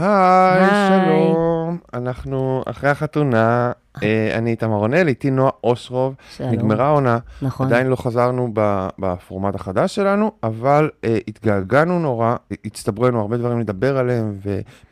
[0.00, 1.04] היי.
[1.04, 1.78] שלום.
[1.94, 3.72] אנחנו אחרי החתונה,
[4.02, 6.14] אה, אני איתמר רונל, איתי נועה אושרוב.
[6.36, 6.50] שלום.
[6.50, 7.66] נגמרה העונה, נכון.
[7.66, 8.52] עדיין לא חזרנו
[8.98, 14.38] בפורמט החדש שלנו, אבל אה, התגעגענו נורא, הצטברו לנו הרבה דברים לדבר עליהם,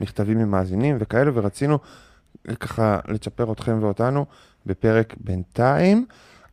[0.00, 1.78] ומכתבים ממאזינים וכאלה, ורצינו
[2.48, 4.26] אה, ככה לצ'פר אתכם ואותנו
[4.66, 6.06] בפרק בינתיים.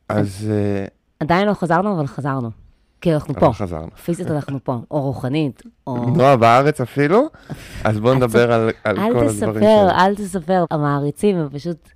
[0.10, 0.86] אז אה,
[1.20, 2.65] עדיין לא חזרנו, אבל חזרנו.
[3.02, 3.46] כי אנחנו פה.
[3.46, 3.92] אבל חזרנו.
[4.04, 4.78] פיזית אנחנו פה.
[4.92, 6.06] או רוחנית, או...
[6.06, 7.28] נועה בארץ אפילו,
[7.84, 9.90] אז בואו נדבר על על אל כל הדברים תספר, שלנו.
[9.90, 10.66] אל תספר.
[10.72, 11.90] המעריצים הם פשוט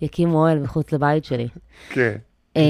[0.00, 1.48] יקימו אוהל מחוץ לבית שלי.
[1.90, 2.16] כן.
[2.56, 2.62] אה,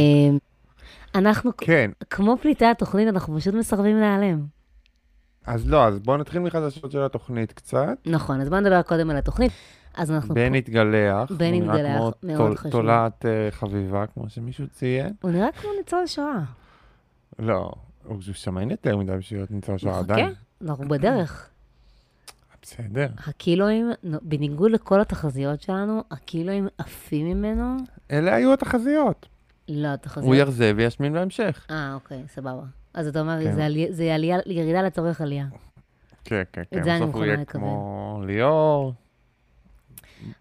[1.14, 4.40] אנחנו, כן, כמו פליטי התוכנית, אנחנו פשוט מסרבים להיעלם.
[5.46, 7.98] אז לא, אז בואו נתחיל מחדשות של התוכנית קצת.
[8.06, 9.52] נכון, אז בואו נדבר קודם על התוכנית.
[9.94, 10.34] אז אנחנו...
[10.34, 11.32] בן התגלח.
[11.32, 12.72] בן התגלח, מאוד חשוב.
[12.72, 15.12] תולעת אה, חביבה, כמו שמישהו ציין.
[15.22, 16.40] הוא נראה כמו ניצול שואה.
[17.40, 17.72] לא,
[18.04, 20.34] הוא שמיין יותר מדי בשביל להיות ניצול שואה מחכה, עדיין.
[20.62, 21.50] אנחנו בדרך.
[22.62, 23.08] בסדר.
[23.26, 23.90] הקילואים,
[24.22, 27.76] בניגוד לכל התחזיות שלנו, הקילואים עפים ממנו.
[28.10, 29.28] אלה היו התחזיות.
[29.68, 30.26] לא, התחזיות...
[30.26, 31.66] הוא ירזה וישמין בהמשך.
[31.70, 32.62] אה, אוקיי, סבבה.
[32.94, 33.52] אז אתה אומר, כן.
[33.52, 33.92] זה, עלי...
[33.92, 35.46] זה עלייה, ירידה לצורך עלייה.
[36.24, 36.78] כן, כן, כן.
[36.78, 37.60] את זה אני בסוף הוא מוכנה יהיה לקבל.
[37.60, 38.92] כמו ליאור,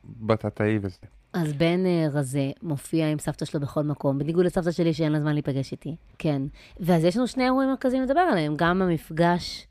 [0.05, 0.97] בטטאי וזה.
[1.33, 5.19] אז בן אה, רזה מופיע עם סבתא שלו בכל מקום, בניגוד לסבתא שלי שאין לה
[5.19, 5.95] זמן להיפגש איתי.
[6.17, 6.41] כן.
[6.79, 9.67] ואז יש לנו שני אירועים מרכזיים לדבר עליהם, גם המפגש,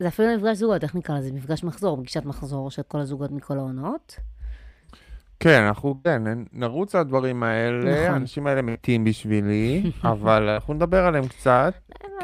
[0.00, 1.32] זה אפילו מפגש זוגות, איך נקרא לזה?
[1.32, 4.16] מפגש מחזור, פגישת מחזור של כל הזוגות מכל העונות.
[5.40, 8.14] כן, אנחנו, כן, נרוץ על הדברים האלה, נכון.
[8.14, 11.74] האנשים האלה מתים בשבילי, אבל אנחנו נדבר עליהם קצת,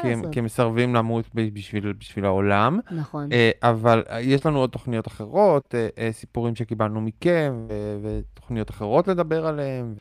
[0.01, 0.33] כי הם- לעשות.
[0.33, 2.79] כי הם מסרבים למות בשביל בשביל העולם.
[2.91, 3.31] נכון.
[3.31, 9.07] אה, אבל אה, יש לנו עוד תוכניות אחרות, אה, סיפורים שקיבלנו מכם, ו- ותוכניות אחרות
[9.07, 9.93] לדבר עליהן.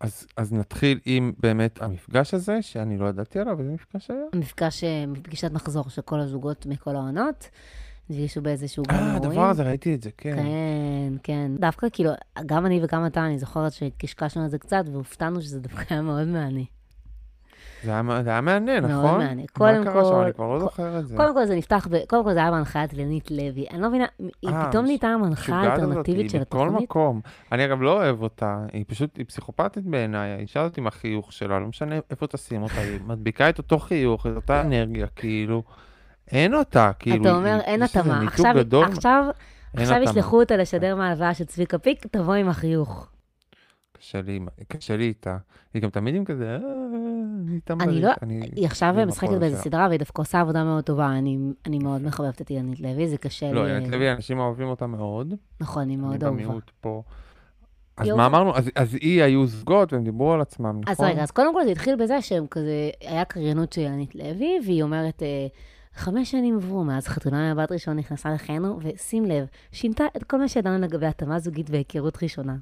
[0.00, 4.20] אז, אז נתחיל עם באמת המפגש הזה, שאני לא ידעתי עליו, איזה מפגש היה?
[4.34, 7.48] מפגש, אה, פגישת מחזור של כל הזוגות מכל העונות.
[8.10, 9.22] נפגשו באיזשהו גן אה, אירועים.
[9.30, 10.36] הדבר הזה, ראיתי את זה, כן.
[10.36, 11.50] כן, כן.
[11.58, 12.10] דווקא כאילו,
[12.46, 16.26] גם אני וגם אתה, אני זוכרת שקשקשנו על זה קצת, והופתענו שזה דווקא היה מאוד
[16.28, 16.64] מעניין.
[17.84, 19.18] זה היה, זה היה מעניין, מאוד נכון?
[19.26, 19.46] מעניין.
[19.52, 20.10] קודם מה קרה שם?
[20.10, 21.16] כל- אני כבר לא כל- זוכר את זה.
[21.16, 21.96] קודם כל זה נפתח, ב...
[22.08, 23.66] קודם כל זה היה בהנחיית לנית לוי.
[23.70, 26.82] אני לא מבינה, היא אה, פתאום נהייתה המנחה האלטרנטיבית של היא בכל התוכנית.
[26.90, 27.20] מקום.
[27.52, 31.58] אני אגב לא אוהב אותה, היא פשוט, היא פסיכופתית בעיניי, האישה הזאת עם החיוך שלה,
[31.60, 35.62] לא משנה איפה תשים אותה, היא מדביקה את אותו חיוך, את אותה אנרגיה, כאילו,
[36.30, 38.22] אין אותה, כאילו, אתה אומר, אין התאמה.
[38.26, 39.24] עכשיו, גדול, עכשיו,
[39.76, 40.02] עכשיו.
[40.02, 43.10] ישלחו אותה לשדר מהלוויה של צביקה פיק, תבוא עם החיוך.
[43.92, 45.36] קשה לי, קשה לי איתה.
[45.74, 46.56] היא גם תמיד עם כזה, "אה,
[47.70, 47.80] אני.
[47.80, 49.56] אני לא, אני- היא עכשיו משחקת באיזה.
[49.56, 51.06] סדרה, והיא דווקא עושה עבודה מאוד טובה.
[51.18, 53.76] אני אני מאוד מחבבת את אילנית לוי, זה קשה לא, לי...
[53.76, 55.34] אילת לוי, אנשים אוהבים אותה מאוד.
[55.60, 56.30] נכון, היא אני מאוד אהובה.
[56.42, 57.02] במיעוט פה.
[57.96, 58.26] אז מה.
[58.26, 58.56] אמרנו?
[58.56, 61.06] אז- אז היא היו זוגות והם דיברו על עצמם, נכון?
[61.06, 64.58] אז רגע, אז קודם כל זה התחיל בזה שהם כזה, היה קריינות של ילנית לוי,
[64.64, 65.46] והיא אומרת, אה,
[65.96, 70.48] חמש שנים עברו מאז חתונה מהבת ראשון נכנסה לחיינו, ושים לב, שינתה את כל מה
[70.48, 72.56] שידענו לגבי התאמה זוגית והיכרות ראשונה.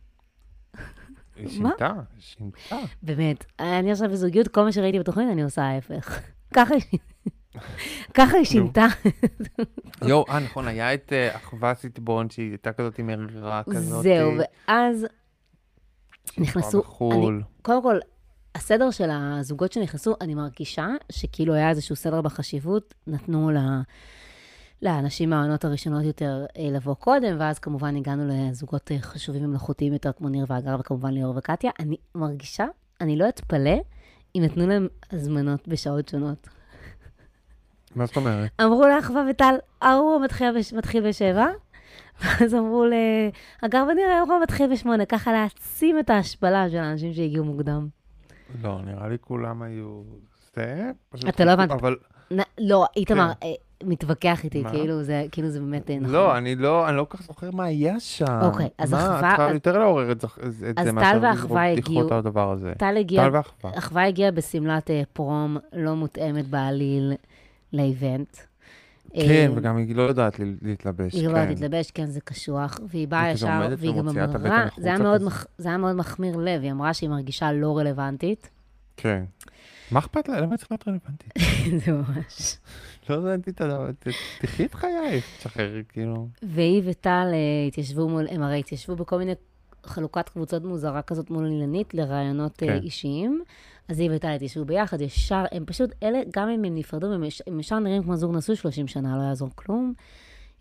[1.37, 1.49] היא?
[1.49, 2.77] שינתה, שינתה.
[3.03, 6.21] באמת, אני עכשיו בזוגיות, כל מה שראיתי בתוכנית, אני עושה ההפך.
[6.55, 6.99] ככה היא...
[8.15, 8.87] ככה היא שינתה.
[10.03, 14.03] יואו, אה, נכון, היה את אה, אחווה סיטבון, שהיא הייתה כזאת עם מרירה כזאת.
[14.03, 15.07] זהו, אה, ואז
[16.39, 17.43] נכנסו- כבר בחו"ל.
[17.63, 17.99] קודם כל,
[18.55, 23.57] הסדר של הזוגות שנכנסו, אני מרגישה שכאילו היה איזשהו סדר בחשיבות, נתנו ל...
[24.83, 30.13] לאנשים מהעונות הראשונות יותר אה, לבוא קודם, ואז כמובן הגענו לזוגות אה, חשובים ומלאכותיים יותר,
[30.13, 31.71] כמו ניר ואגר, וכמובן ליאור וקטיה.
[31.81, 32.67] אני מרגישה,
[33.01, 33.81] אני לא אתפלא
[34.37, 36.49] אם נתנו להם הזמנות בשעות שונות.
[37.97, 38.51] מה זאת אומרת?
[38.63, 40.73] אמרו לאחווה וטל, ההוא מתחיל, בש...
[40.73, 41.47] מתחיל בשבע,
[42.21, 47.89] ואז אמרו לאגר וניר, ההוא מתחיל בשמונה, ככה להעצים את ההשפלה של האנשים שהגיעו מוקדם.
[48.63, 50.03] לא, נראה לי כולם היו...
[50.55, 50.91] זה...
[51.29, 51.71] אתה לא הבנת.
[51.71, 51.97] אבל...
[52.59, 53.49] לא, איתמר אה,
[53.85, 54.71] מתווכח איתי, מה?
[54.71, 56.13] כאילו זה, כאילו זה באמת אה, נכון.
[56.15, 58.41] לא, אני לא, אני לא כל כך זוכר מה היה שם.
[58.43, 61.11] אוקיי, אז מה, אחווה- את צריכה אז- יותר לעורר את זה- את זה אז מאשר
[61.11, 62.73] טל לזרוק ואחווה בדיחות הגיעו- על הדבר הזה.
[62.79, 63.79] טל הגיע, טל ואחווה.
[63.79, 67.13] אחווה הגיעה בשמלת אה, פרום לא מותאמת בעליל
[67.73, 68.37] לאיבנט.
[69.15, 71.15] כן, אה, וגם היא לא יודעת להתלבש.
[71.15, 71.37] היא לא כן.
[71.37, 74.67] יודעת להתלבש, כן, זה קשוח, והיא באה ישר, והיא גם אמרה,
[75.57, 78.51] זה היה מאוד מחמיר לב, היא אמרה שהיא מרגישה לא רלוונטית.
[78.97, 79.25] כן.
[79.91, 80.41] מה אכפת לה?
[80.41, 81.33] למה היא צריכה להיות רלוונטית?
[81.85, 82.57] זה ממש.
[83.11, 83.91] לא הבנתי את הדבר,
[84.41, 86.29] תחי את חייך, תשחררי, כאילו.
[86.43, 89.33] והיא וטל אה, התיישבו מול, הם הרי התיישבו בכל מיני
[89.85, 92.83] חלוקת קבוצות מוזרה כזאת מול אילנית לרעיונות אה, כן.
[92.83, 93.43] אישיים.
[93.89, 97.43] אז היא וטל התיישבו ביחד, ישר, הם פשוט, אלה, גם אם הם נפרדו, הם, יש-
[97.47, 99.93] הם ישר נראים כמו זוג נשוי 30 שנה, לא יעזור כלום.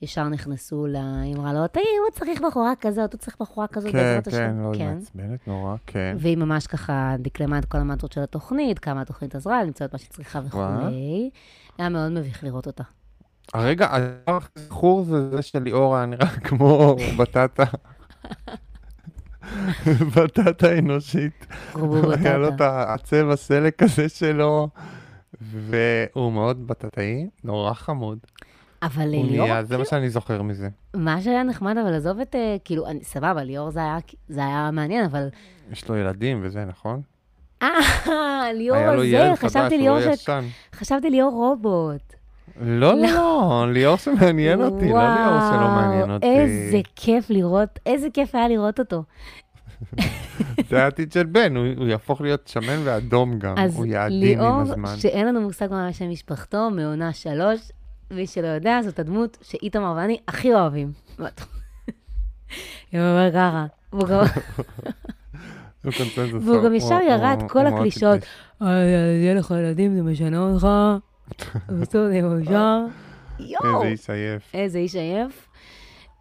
[0.02, 0.96] ישר נכנסו ל...
[1.24, 4.60] היא אמרה לו, תראי, הוא צריך בחורה כזאת, הוא צריך בחורה כזאת, כן, כן, השם."
[4.64, 6.16] לא, היא מעצבנת נורא, כן.
[6.20, 10.00] והיא ממש ככה דקלמה את כל המטרות של התוכנית, כמה התוכנית עזרה, למצוא את מה
[10.00, 11.30] שהיא צריכה וכולי.
[11.78, 12.84] היה מאוד מביך לראות אותה.
[13.54, 17.64] הרגע, הדבר הכי זכור זה זה שליאור היה נראה כמו בטטה.
[20.16, 21.46] בטטה אנושית.
[22.24, 22.54] היה לו את.
[22.62, 24.70] הצבע סלק הזה שלו,
[25.42, 28.18] והוא מאוד בטטאי, נורא חמוד.
[28.84, 30.70] אבל הוא ליאור, נהיה, זה מה שאני זוכר מזה.
[30.94, 33.98] מה שהיה נחמד, אבל עזוב את, אה, כאילו, סבבה, ליאור זה היה-
[34.30, 35.28] זה היה מעניין, אבל...
[35.72, 37.02] יש לו ילדים וזה, נכון?
[37.62, 37.70] אה,
[38.54, 38.80] ליאור
[39.12, 40.42] זה, חשבתי הוא ליאור לא.
[40.76, 42.14] חשבתי ליאור רובוט.
[42.62, 46.28] לא, לא, לא, ליאור שמעניין אותי, לא ליאור שלא מעניין וואו, אותי.
[46.28, 49.04] איזה כיף לראות, איזה כיף היה לראות אותו.
[50.70, 54.24] זה העתיד של בן, הוא הוא יהפוך להיות שמן ואדום גם, אז הוא יעדין עם
[54.40, 54.96] ליאור, הזמן.
[54.98, 57.72] שאין לנו מושג מה שם משפחתו, מעונה שלוש,
[58.12, 60.92] מי שלא יודע, זאת הדמות שאיתמר ואני הכי אוהבים.
[62.94, 64.24] אומר ככה, והוא גם-.
[66.42, 68.20] והוא גם ישר ירד כל הקלישאות.
[68.20, 68.30] טיפש.
[68.62, 68.68] "אה,
[69.22, 70.68] יהיה לך ילדים, זה משנה אותך,
[71.68, 72.86] זה מאושר.
[73.40, 74.52] יואו, איזה איש עייף.
[74.54, 75.48] איזה איש עייף.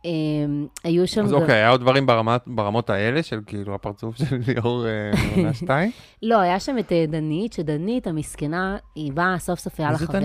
[0.05, 1.25] אמ, היו שם...
[1.25, 2.07] אז אוקיי, היה עוד דברים
[2.47, 5.91] ברמות האלה, של כאילו הפרצוף של ליאור אה, מעונה שתיים?
[6.23, 9.99] לא, היה שם את אה, דנית, שדנית המסכנה, היא באה סוף סוף היה לה מי
[9.99, 10.21] זה חבר.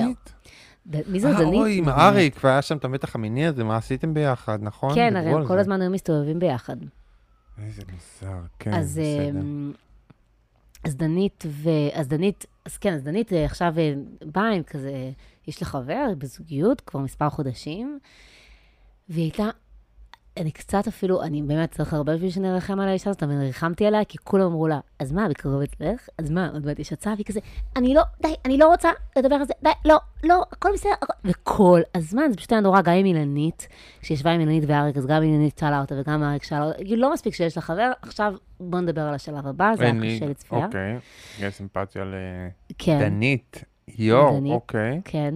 [1.07, 1.59] מי זה אה, דנית?
[1.61, 1.89] אוי, עם.
[1.89, 4.95] אריק, והיה שם את המתח המיני הזה, מה עשיתם ביחד, נכון?
[4.95, 5.59] כן, הרי הם כל זה.
[5.59, 6.77] הזמן היו מסתובבים ביחד.
[7.65, 9.39] איזה מוזר, כן, בסדר.
[10.85, 11.69] אז דנית, ו...
[11.93, 13.93] אז דנית, אז כן, אז דנית אה, עכשיו אה,
[14.25, 15.11] באה עם כזה,
[15.47, 17.99] יש לה חבר, בזוגיות כבר מספר חודשים,
[19.09, 19.49] והיא הייתה,
[20.37, 24.05] אני קצת אפילו, אני באמת צריך הרבה בשביל שנרחם על האישה הזאת, אבל ריחמתי עליה,
[24.05, 26.07] כי כולם אמרו לה, אז מה, בקרוב אצלך?
[26.17, 27.13] אז מה, עוד מעט יש הצעה?
[27.13, 27.39] והיא כזה,
[27.75, 31.13] אני לא, די, אני לא רוצה לדבר על זה, די, לא, לא, הכל בסדר, הכל...
[31.25, 33.67] וכל הזמן, זה פשוט היה נורא, גם עם אילנית,
[34.01, 37.13] כשישבה עם אילנית ואריק, אז גם אילנית שאלה אותה וגם אריק שאלה אותה, כאילו לא
[37.13, 40.65] מספיק שיש לה חבר, עכשיו בוא נדבר על השלב הבא, זה היה קשה לצפייה.
[40.65, 40.97] אוקיי,
[41.39, 42.03] יש סימפתיה
[42.77, 43.63] כן, לדנית.
[43.97, 44.53] יואו, דנית.
[44.53, 45.01] אוקיי.
[45.05, 45.35] כן.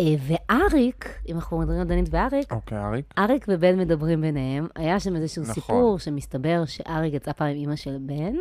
[0.00, 3.14] אה, ואריק, אם אנחנו מדברים על דנית ואריק, אוקיי, אריק.
[3.18, 4.66] אריק ובן מדברים ביניהם.
[4.76, 5.54] היה שם איזשהו נכון.
[5.54, 8.34] סיפור שמסתבר שאריק יצא פעם עם אימא של בן,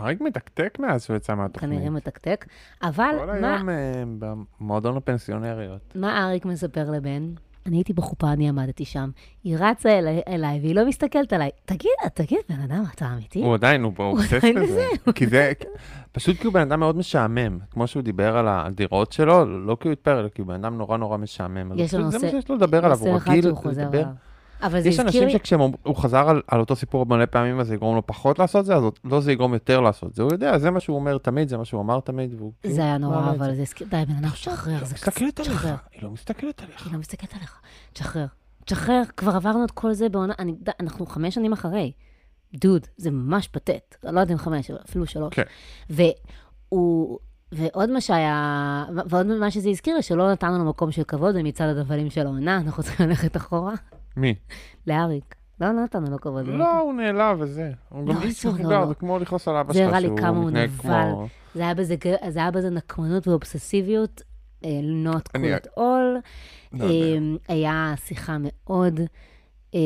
[0.00, 1.78] אריק מתקתק מאז שהוא יצא מהתוכנית.
[1.78, 2.46] כנראה מתקתק,
[2.82, 5.96] אבל כל מה, היום אה, במועדון הפנסיונריות.
[5.96, 7.32] מה אריק מספר לבן?
[7.66, 9.10] אני הייתי בחופה, אני עמדתי שם.
[9.44, 11.50] היא רצה אליי, אליי והיא לא מסתכלת עליי.
[11.64, 13.42] תגיד, תגיד, בן אדם, אתה אמיתי?
[13.42, 14.84] הוא עדיין, הוא אובסס עדיין בזה.
[15.14, 15.52] כי זה,
[16.12, 17.58] פשוט כי הוא בן אדם מאוד משעמם.
[17.70, 20.78] כמו שהוא דיבר על הדירות שלו, לא כי הוא התפאר, אלא כי הוא בן אדם
[20.78, 21.72] נורא נורא משעמם.
[21.76, 24.04] יש לו פשוט זה נושא- מה שיש לו לדבר עליו, הוא נושא רגיל לדבר.
[24.62, 25.32] אבל זה יש הזכיר אנשים לי...
[25.32, 28.76] שכשהוא חזר על, על אותו סיפור מלא פעמים, אז זה יגרום לו פחות לעשות זה,
[28.76, 30.22] אז לא זה יגרום יותר לעשות זה.
[30.22, 32.52] הוא יודע, זה מה שהוא אומר תמיד, זה מה שהוא אמר תמיד, והוא...
[32.60, 33.86] כאילו זה היה נורא, אבל זה הזכיר...
[33.90, 34.28] די, בן אדם,
[34.64, 35.74] זה לא מסתכלת עליך, תשחרר.
[35.92, 36.86] היא לא מסתכלת עליך.
[36.86, 37.60] היא לא מסתכלת עליך.
[37.92, 38.26] תשחרר.
[38.64, 41.92] תשחרר, כבר עברנו את כל זה בעונה, אני, אנחנו חמש שנים אחרי.
[42.54, 43.96] דוד, זה ממש פתט.
[44.04, 45.34] לא יודעת אם חמש, אפילו שלוש.
[45.34, 45.42] כן.
[45.90, 47.18] והוא,
[47.52, 52.10] ועוד מה שהיה, ועוד מה שזה הזכיר שלא נתנו לו מקום של כבוד במצעד הדבלים
[52.10, 53.74] של העונה, אנחנו צריכים ללכת אחורה.
[54.16, 54.34] מי?
[54.86, 55.34] לאריק.
[55.60, 56.46] לא נתנו לו כבוד.
[56.46, 57.70] לא, הוא נעלב וזה.
[57.88, 58.86] הוא גם לא, איש לא, מבוגר, לא.
[58.86, 60.78] זה כמו לכעוס על אבא זה שלך, הראה לי שהוא כמה הוא מתנהג נבל.
[60.82, 61.26] כמו...
[61.54, 64.22] זה היה בזה, ג- זה היה בזה נקמנות ואובססיביות,
[64.64, 65.80] אה, not at all.
[66.72, 66.84] לא.
[66.90, 69.00] אמ, היה שיחה מאוד...
[69.74, 69.80] אמ,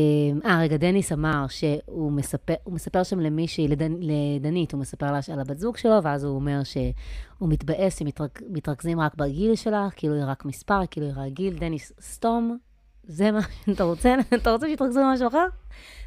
[0.44, 5.20] אה, רגע, דניס אמר שהוא מספר, הוא מספר שם למישהי, לדנ, לדנית, הוא מספר לה
[5.32, 9.88] על הבת זוג שלו, ואז הוא אומר שהוא מתבאס, הם מתרכ, מתרכזים רק בגיל שלה,
[9.96, 11.54] כאילו היא רק מספר, כאילו היא רק גיל.
[11.58, 12.58] דניס, סתום,
[13.06, 14.14] זה מה שאתה רוצה?
[14.34, 15.46] אתה רוצה שיתרכזו במשהו אחר?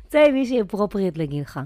[0.07, 1.59] צא עם מישהי אפרופריט לגילך.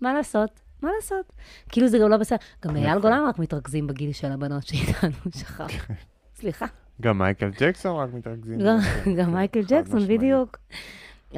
[0.00, 0.60] מה לעשות?
[0.82, 1.32] מה לעשות?
[1.68, 2.38] כאילו זה גם לא בסדר.
[2.64, 2.98] גם אייל יפה.
[3.00, 5.88] גולן רק מתרכזים בגיל של הבנות שאיתנו, שכח.
[6.34, 6.66] סליחה.
[7.00, 8.58] גם מייקל ג'קסון רק מתרכזים.
[8.58, 8.78] גם-.
[9.18, 10.06] גם מייקל ג'קסון.
[10.06, 10.58] בדיוק.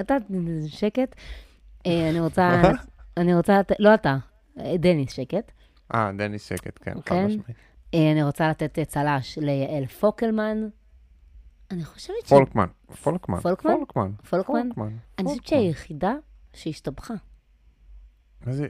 [0.00, 0.16] אתה,
[0.66, 1.14] שקט.
[1.86, 2.62] אה, אני רוצה,
[3.16, 4.16] אני רוצה, לא אתה,
[4.56, 5.52] דניס, שקט.
[5.94, 7.26] אה, דניס שקט, כן, חד כן.
[7.26, 7.56] משמעית.
[7.94, 10.68] אה, אני רוצה לתת צל"ש ליעל פוקלמן.
[11.70, 12.28] אני חושבת ש...
[12.28, 12.66] פולקמן.
[13.02, 13.40] פולקמן.
[13.40, 13.72] פולקמן?
[13.72, 14.10] פולקמן.
[14.30, 14.62] פולקמן?
[14.62, 14.96] פולקמן.
[15.18, 16.14] אני חושבת שהיא היחידה
[16.52, 17.14] שהשתבחה.
[18.46, 18.66] מה זה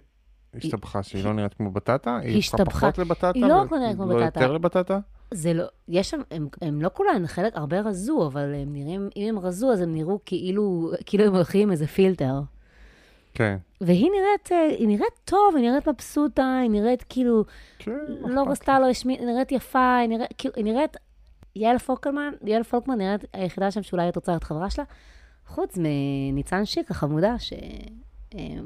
[0.54, 1.02] השתבחה?
[1.02, 2.18] שהיא לא נראית כמו בטטה?
[2.22, 2.64] היא השתבחה.
[2.80, 3.30] פחות לבטטה?
[3.34, 4.40] היא לא ו- רק נראית כמו לא בטטה.
[4.40, 4.98] יותר לבטטה?
[5.34, 9.28] זה לא, יש שם, הם, הם לא כולן, חלק הרבה רזו, אבל הם נראים, אם
[9.28, 12.40] הם רזו, אז הם נראו כאילו, כאילו הם הולכים עם איזה פילטר.
[13.34, 13.56] כן.
[13.80, 17.44] והיא נראית, אה, היא נראית טוב, היא נראית מבסוטה, היא נראית כאילו,
[17.78, 17.92] כן.
[18.24, 20.96] לא רצתה לו השמיע, היא נראית יפה, היא נראית, כאילו, היא נראית,
[21.56, 24.84] יעל פולקמן, יעל פולקמן נראית היחידה שם שאולי את רוצה להיות חברה שלה,
[25.46, 28.60] חוץ מניצן שיק החמודה, שהיא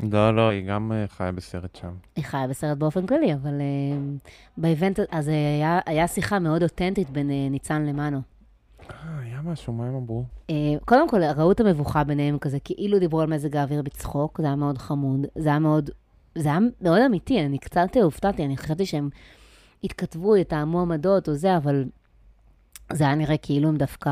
[0.00, 1.92] לא, לא, היא גם אה, חיה בסרט שם.
[2.20, 3.98] חיה בסרט באופן כללי, אבל אה,
[4.56, 8.20] באיבנט, אז אה, היה, היה שיחה מאוד אותנטית בין אה, ניצן למנו.
[8.90, 10.24] אה, היה משהו, מה הם אמרו?
[10.84, 14.56] קודם כל, ראו את המבוכה ביניהם כזה, כאילו דיברו על מזג האוויר בצחוק, זה היה
[14.56, 15.90] מאוד חמוד, זה היה מאוד,
[16.34, 19.08] זה היה מאוד אמיתי, אני קצת הופתעתי, אני חשבתי שהם
[19.84, 21.84] התכתבו, יתאמו עמדות או זה, אבל
[22.92, 24.10] זה היה נראה כאילו הם דווקא...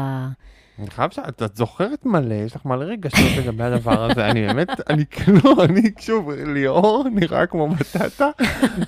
[0.78, 1.18] אני חייב ש...
[1.28, 5.83] את זוכרת מלא, יש לך מלא רגשות לגבי הדבר הזה, אני באמת, אני כאילו, אני,
[5.99, 8.30] שוב, ליאור נראה כמו בטטה,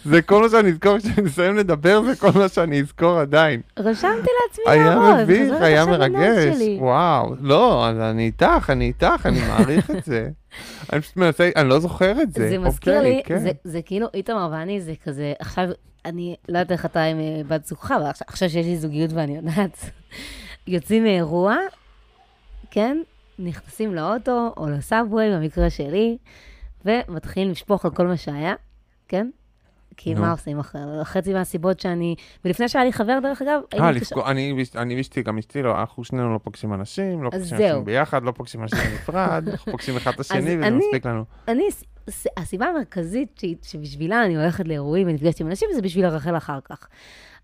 [0.04, 3.60] זה כל מה שאני אזכור כשאני אסיים לדבר, זה כל מה שאני אזכור עדיין.
[3.78, 4.06] רשמתי
[4.42, 6.56] לעצמי היה הערות, מביך, היה עכשיו לנוט מרגש.
[6.78, 10.28] וואו, לא, אז אני איתך, אני איתך, אני מעריך את זה.
[10.92, 12.48] אני פשוט מנסה, אני לא זוכר את זה.
[12.48, 13.44] זה מזכיר אוקיי, לי, כן.
[13.64, 15.64] זה- כאילו איתמר ואני, זה כזה, עכשיו,
[16.04, 19.36] אני לא יודעת איך אתה עם אה, בת זוגך, אבל עכשיו שיש לי זוגיות ואני
[19.36, 19.90] יודעת,
[20.68, 21.56] יוצאים מאירוע,
[22.70, 22.98] כן,
[23.38, 26.18] נכנסים לאוטו או לסאבווי, במקרה שלי,
[26.84, 28.54] ומתחילים לשפוך על כל מה שהיה,
[29.08, 29.30] כן?
[29.96, 30.20] כי נו.
[30.20, 30.80] מה עושים אחרי?
[31.04, 32.14] חצי מהסיבות שאני...
[32.44, 35.62] ולפני שהיה לי חבר, דרך אגב, הייתי אה, לפגוע- אני ואשת- אני ואשתי, גם אשתי,
[35.62, 37.56] לא, אנחנו שנינו לא פוגשים אנשים, לא פוגשים.
[37.56, 41.24] אנשים ביחד, לא פוגשים אנשים בנפרד, אנחנו פוגשים אחד את השני וזה מספיק לנו.
[41.48, 41.64] אני,
[42.36, 46.88] הסיבה המרכזית שבשבילה אני הולכת לאירועים ונפגשת עם אנשים, זה בשביל לרחל אחר כך.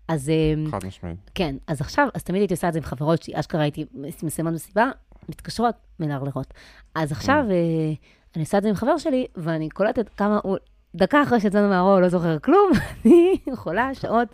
[0.07, 1.31] אז אמ, חד משמעית.
[1.35, 3.85] כן, אז עכשיו, אז תמיד הייתי עושה את זה עם חברות שלי, אשכרה הייתי
[4.23, 4.89] מסיימת מסיבה,
[5.29, 6.53] מתקשרות, מלרלרות.
[6.95, 7.51] אז עכשיו Mm.
[7.51, 7.93] אה,
[8.35, 10.57] אני עושה את זה עם חבר שלי, ואני קולטת כמה הוא,
[10.95, 12.71] דקה אחרי שיצאנו מהאירוע הוא לא זוכר כלום,
[13.05, 14.27] אני יכולה שעות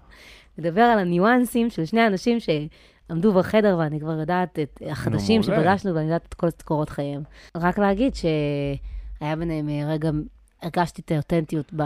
[0.58, 5.44] לדבר על הניואנסים של שני אנשים שעמדו בחדר, ואני כבר יודעת את החדשים.
[5.44, 7.24] שפגשנו, ואני יודעת את כל קורות חייהם.
[7.58, 10.10] רק להגיד שהיה ביניהם אה, רגע,
[10.62, 11.84] הרגשתי את האותנטיות ב...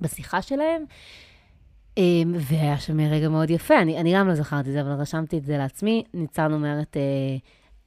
[0.00, 0.84] בשיחה שלהם.
[1.96, 5.38] אמ, והיה שם רגע מאוד יפה, אני, אני גם לא זכרתי את זה, אבל רשמתי
[5.38, 6.04] את זה לעצמי.
[6.14, 7.36] ניצן אומרת, אה,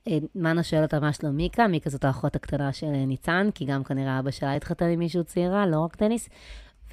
[0.07, 3.65] אה, מנה שואל אותה מה שלום מיקה, מיקה זאת האחות הקטנה של אה, ניצן, כי
[3.65, 6.29] גם כנראה אבא שלה התחתן עם מישהו צעירה, לא רק טניס.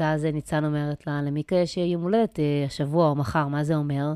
[0.01, 4.15] ואז ניצן אומרת לה, למיקה יש יום הולדת השבוע או מחר, מה זה אומר?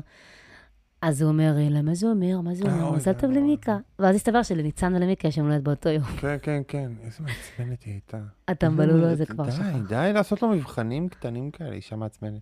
[1.01, 2.41] אז הוא אומר, "אה, למה זה אומר?
[2.41, 2.91] מה זה אומר?
[2.91, 3.77] מזל טוב זה למיקה.
[3.99, 6.03] ואז הסתבר שלניצן ולמיקה יש יום הולדת באותו יום.
[6.03, 8.17] כן, כן, כן, איזה מעצבנת היא הייתה.
[8.47, 9.63] הטמבלולו הזה כבר די, שכח.
[9.89, 12.41] די לעשות לו מבחנים קטנים כאלה, אישה מעצבנת.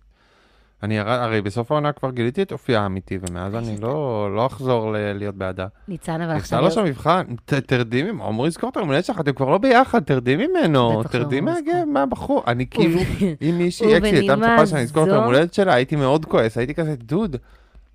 [0.82, 4.92] אני הר- הרי בסוף העונה כבר גיליתי את אופייה האמיתי, ומאז אני לא לא אחזור
[4.92, 5.66] ל- להיות בעדה.
[5.88, 6.60] ניצן אבל עכשיו...
[6.60, 9.58] לו שם מבחן, ת- תרדי ממנו, עמרי יזכור את היום הולדת שלך, אתם כבר לא
[9.58, 11.40] ביחד, תרדי ממנו, לא, תרדי.
[11.86, 12.42] מהבחור.
[12.46, 13.00] אני כאילו,
[13.42, 16.94] אם מישהי אקסי הייתה מצפה שאני אזכור את הולדת שלה, הייתי מאוד כועס, הייתי כזה,
[16.96, 17.36] דוד,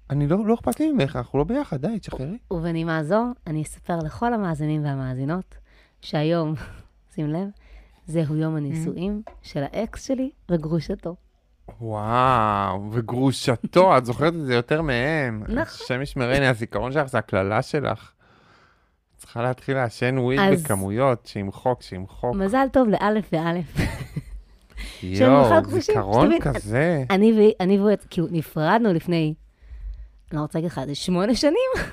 [0.09, 2.37] אני לא לא אכפת לי ממך, אנחנו לא ביחד, די, תשחררי.
[2.51, 5.55] ובנימה זו, אני אספר לכל המאזינים והמאזינות
[6.01, 6.53] שהיום,
[7.15, 7.47] שים לב,
[8.07, 11.15] זהו יום הנישואים של האקס שלי וגרושתו.
[11.81, 15.43] וואו, וגרושתו, את זוכרת את זה יותר מהם.
[15.43, 15.61] נכון.
[15.61, 18.11] השם ישמרני, הזיכרון שלך זה הקללה שלך.
[19.17, 22.35] צריכה להתחיל לעשן וויד אז- בכמויות, שימחוק, שימחוק.
[22.35, 23.65] מזל טוב לאלף ואלף.
[25.03, 27.03] יואו, זיכרון כזה.
[27.09, 29.33] אני אני והוא, כאילו, נפרדנו לפני,
[30.31, 31.69] אני לא רוצה להגיד לך, זה שמונה שנים?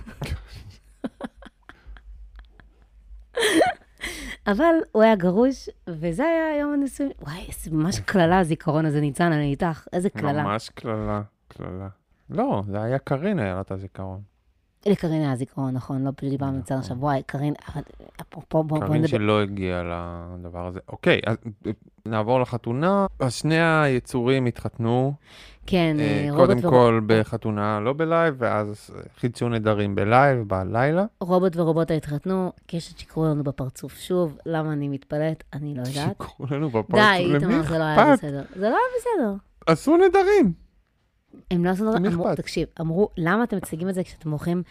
[4.47, 7.13] אבל הוא היה גרוש, וזה היה יום הנישואים.
[7.21, 10.43] וואי, זה ממש קללה, הזיכרון הזה, ניצן, אני איתך, איזה קללה.
[10.43, 11.89] ממש קללה, קללה.
[12.31, 14.21] לא, זה היה קרין, היה לה את הזיכרון.
[14.87, 17.55] לקרין היה זיכרון, נכון, לא פשוט דיברנו מצד עכשיו, וואי, קרין,
[18.21, 19.07] אפרופו, בוא בוא קרין נדבר.
[19.09, 19.83] שלא הגיע
[20.39, 20.81] לדבר הזה.
[20.89, 21.71] אוקיי, אז אה,
[22.07, 23.07] נעבור לחתונה.
[23.21, 25.13] אז שני היצורים התחתנו.
[25.67, 30.04] כן, אה, אה, רובוט קודם ורוב- כל בחתונה לא ב live, ואז חידשו נדרים ב
[30.04, 31.05] live, בלילה.
[31.21, 35.45] רובוט ורובוטה התחתנו, קשת שיקרו לנו בפרצוף שוב, למה אני מתפלאת?
[35.53, 35.95] אני לא יודעת.
[35.95, 38.25] שיקרו לנו בפרצוף, די, למי איתמר, זה לא היה אכפת?
[38.25, 38.43] בסדר.
[38.57, 39.33] זה לא היה בסדר.
[39.67, 40.53] עשו נדרים.
[41.51, 42.37] הם לא עשו דבר, למי אמרו, אכפת?
[42.41, 44.63] תקשיב, אמרו, למה אתם מציגים את זה כשאתם הולכים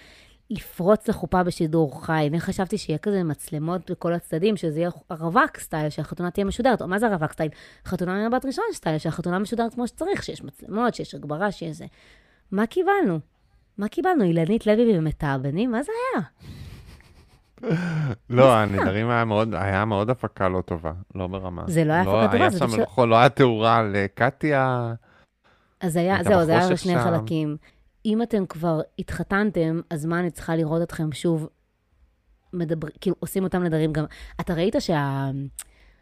[0.50, 2.28] לפרוץ לחופה בשידור חי?
[2.30, 6.82] אני חשבתי שיהיה כזה מצלמות בכל הצדדים, שזה יהיה רווק סטייל, שהחתונה תהיה משודרת.
[6.82, 7.50] או מה זה רווק סטייל?
[7.86, 11.86] חתונה ממבט ראשון סטייל, שהחתונה משודרת כמו שצריך, שיש מצלמות, שיש הגברה, שיש זה.
[12.52, 13.20] מה קיבלנו?
[13.78, 14.24] מה קיבלנו?
[14.24, 15.72] אילנית לוי ומתאבנים?
[15.72, 16.24] מה זה היה?
[18.30, 21.64] לא, הנדרים היה מאוד, היה מאוד הפקה לא טובה, לא ברמה.
[21.68, 24.94] זה לא היה הפקה טובה, זה פשוט- לא, לא היה תאורה לקטיה.
[25.82, 27.04] אז היה, זהו, זה היה בשני שם.
[27.04, 27.58] חלקים.
[28.06, 31.50] אם אתם כבר התחתנתם, אז מה אני צריכה לראות אתכם שוב
[32.54, 34.06] מדבר, כאילו עושים אותם נדרים גם.
[34.42, 35.30] אתה ראית שה...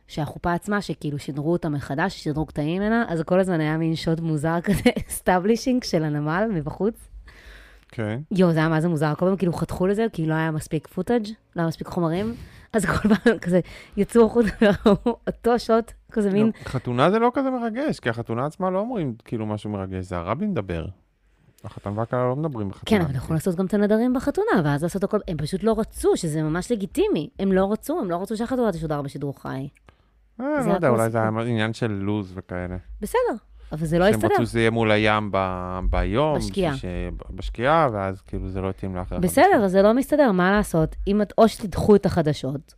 [0.07, 4.19] שהחופה עצמה, שכאילו שידרו אותה מחדש, שידרו קטעים ממנה, אז כל הזמן היה מין שוט
[4.19, 7.07] מוזר כזה, establishing של הנמל מבחוץ.
[7.91, 8.19] כן.
[8.31, 10.87] יואו, זה היה מה זה מוזר, כל פעם כאילו חתכו לזה, כי לא היה מספיק
[10.87, 12.33] footage, לא היה מספיק חומרים,
[12.73, 13.59] אז כל פעם כזה
[13.97, 18.69] יצאו החוצה וראו אותו שוט, כזה מין, חתונה זה לא כזה מרגש, כי החתונה עצמה
[18.69, 20.85] לא אומרים כאילו משהו מרגש, זה הרבי מדבר.
[21.63, 22.99] החתן והכלה לא מדברים בחתונה.
[22.99, 26.17] כן, אבל יכלו לעשות גם את הנדרים בחתונה, ואז לעשות הכל, הם פשוט לא רצו,
[26.17, 27.29] שזה ממש לגיטימי.
[27.39, 29.67] הם לא רצו, הם לא רצו שהחתונה תשודר בשידור חי.
[30.41, 31.27] אה, לא יודע, אולי זה היה.
[31.27, 32.77] עניין של לוז וכאלה.
[33.01, 33.35] בסדר,
[33.71, 34.33] אבל זה לא שהם הסתדר.
[34.35, 36.37] רצו שזה יהיה מול הים ב- ביום.
[36.37, 36.75] בשקיעה.
[36.77, 36.85] ש-
[37.35, 39.17] בשקיעה, ואז כאילו זה לא התאים לאחר.
[39.19, 40.95] בסדר, זה לא מסתדר, מה לעשות?
[41.07, 42.73] אם את, או שתדחו את החדשות,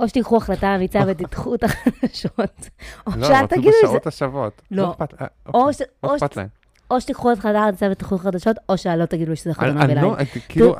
[0.00, 2.70] או שתיקחו החלטה אמיצה ותדחו את החדשות,
[3.06, 3.86] או לא, שאל רצו תגידו שזה...
[3.86, 4.62] בשעות השוות.
[4.70, 4.90] לא.
[4.90, 5.86] אכפת- אה, או אוקיי.
[6.04, 6.16] לא.
[6.16, 6.48] אכפת להם.
[6.90, 10.02] או שתיקחו את חדר הצוות ותיקחו חדשות, או שלא תגידו לי שזה חתונה בלילה.
[10.02, 10.16] לא,
[10.48, 10.74] כאילו,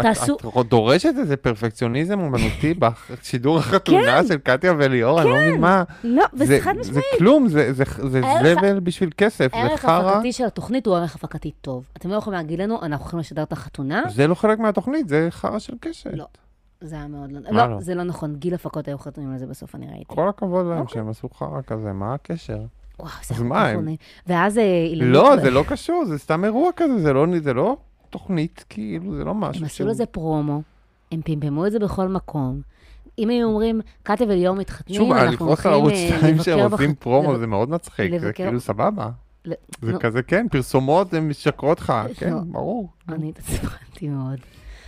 [0.61, 5.85] את- דורשת איזה פרפקציוניזם אומנותי בשידור החתונה של קטיה וליאור, אני לא מבין מה.
[6.05, 7.05] לא, זה- וזה חד משמעית.
[7.19, 9.91] כלום, זה זה- זה הערך- זבל בשביל כסף, זה הערך חרא.
[9.93, 11.85] ההפקתי של התוכנית הוא ערך הפקתי טוב.
[11.97, 14.03] אתם לא יכולים להגיד לנו, אנחנו הולכים לשדר את החתונה?
[14.15, 16.11] זה לא חלק מהתוכנית, זה חרא של קשת.
[16.15, 16.27] לא.
[16.81, 17.41] זה היה מאוד לא...
[17.51, 17.81] לא, לא?
[17.81, 18.35] זה לא נכון.
[18.37, 20.05] גיל הפקות היו חתומים על זה בסוף, אני ראיתי.
[20.07, 20.95] כל הכבוד להם אוקיי.
[20.95, 22.59] שהם עשו חרא כזה, מה הקשר?
[22.99, 23.53] וואו, זה כך הם?
[23.85, 23.97] נעים.
[24.27, 24.65] ואז אה.
[24.95, 27.77] לא, זה לא קשור, זה סתם אירוע כזה, זה לא, זה לא
[28.11, 30.63] תוכנית, כאילו, זה לא משהו הם עשו לזה פרומו,
[31.13, 32.61] הם פמפמו את זה בכל מקום.
[33.19, 36.43] אם היו אומרים, קטיה וליאור מתחתנים, שוב, אנחנו לכעוס על הולכים ערוץ אה, 2 לבקר
[36.45, 39.11] שהם עושים פרומו, זה מאוד מצחיק, זה לבקר- כאילו סבבה.
[39.83, 42.39] זה כזה, כן, פרסומות הן משקרות לך, כן, לא.
[42.47, 42.89] ברור.
[43.09, 44.39] אני התעצבנתי מאוד.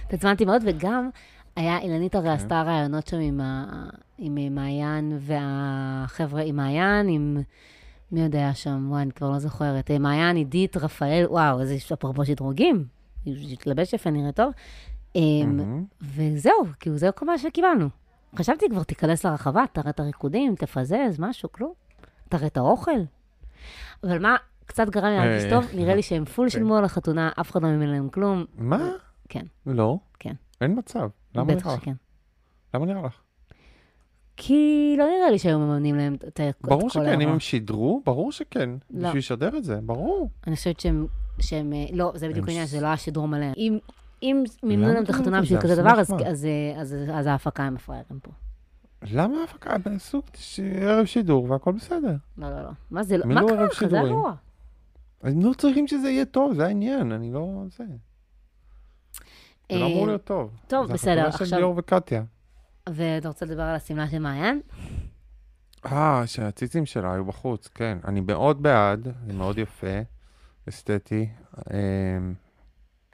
[0.07, 1.11] התעצבנתי מאוד, וגם
[1.57, 3.41] היה, אילנית הרי עשתה ראיונות שם עם
[4.39, 7.39] אה, מעיין והחבר'ה, עם מעיין, עם...
[8.13, 8.87] מי יודע שם?
[8.91, 9.91] וואי, אני כבר לא זוכרת.
[9.91, 12.85] אה, מעיין, עידית, רפאל, וואו, איזה אפרופו שדרוגים.
[13.53, 14.53] התלבש יפה, נראה טוב.
[15.17, 15.21] אה.
[16.01, 17.89] וזהו, כאילו זה כל מה שקיבלנו.
[18.37, 21.73] חשבתי כבר, תיכנס לרחבה, תראה את הריקודים, תפזז, משהו, כלום.
[22.29, 23.01] תראה את האוכל.
[24.05, 24.37] אבל מה
[24.67, 25.67] קצת גרם לי להרגיש אה, טוב?
[25.75, 26.51] נראה לי שהם פול כן.
[26.51, 28.45] שילמו על החתונה, אף אחד לא מימן להם כלום.
[28.59, 28.91] מה?
[29.29, 29.45] כן.
[29.67, 29.99] לא.
[30.19, 30.35] כן.
[30.61, 31.09] אין מצב.
[31.35, 31.85] למה נראה לך?
[32.75, 33.21] למה נראה לך?
[34.41, 37.33] כי לא נראה לי שהיו מממנים להם את את כל ברור שכן, אם האירוע.
[37.33, 38.71] הם שידרו, ברור שכן.
[38.91, 39.09] לא.
[39.09, 40.31] בשביל לשדר את זה, ברור.
[40.47, 41.07] אני חושבת שהם,
[41.41, 43.47] שהם, אה, לא, זה בדיוק העניין, זה לא היה שידור מלא.
[43.57, 43.79] אם,
[44.23, 45.65] אם מימנו להם את החתונה בשביל זה?
[45.69, 46.15] כזה דבר, אז?
[46.27, 48.31] אז, אה, אז, אז ההפקה הם מפראיירים פה.
[49.03, 49.77] למה ההפקה?
[49.97, 50.23] עשו
[50.81, 52.17] ערב שידור והכל בסדר.
[52.39, 52.71] לא, לא, לא.
[52.91, 53.85] מה זה, לא- מי מה לא קרה לך?
[53.91, 54.01] זה?
[54.01, 54.35] אירוע.
[55.23, 57.63] הם לא צריכים שזה יהיה טוב, זה העניין, אני לא...
[57.77, 57.85] זה.
[59.73, 60.51] זה לא אמור אה, להיות טוב.
[60.67, 62.23] טוב, זה בסדר, החתונה של עכשיו- ליאור וקטיה.
[62.95, 64.61] ואתה רוצה לדבר על השמלה של מעיין?
[65.87, 67.99] אה, שהציצים שלה היו בחוץ, כן.
[68.05, 70.01] אני מאוד בעד, זה מאוד יפה,
[70.69, 71.29] אסתטי.
[71.71, 72.35] אמ,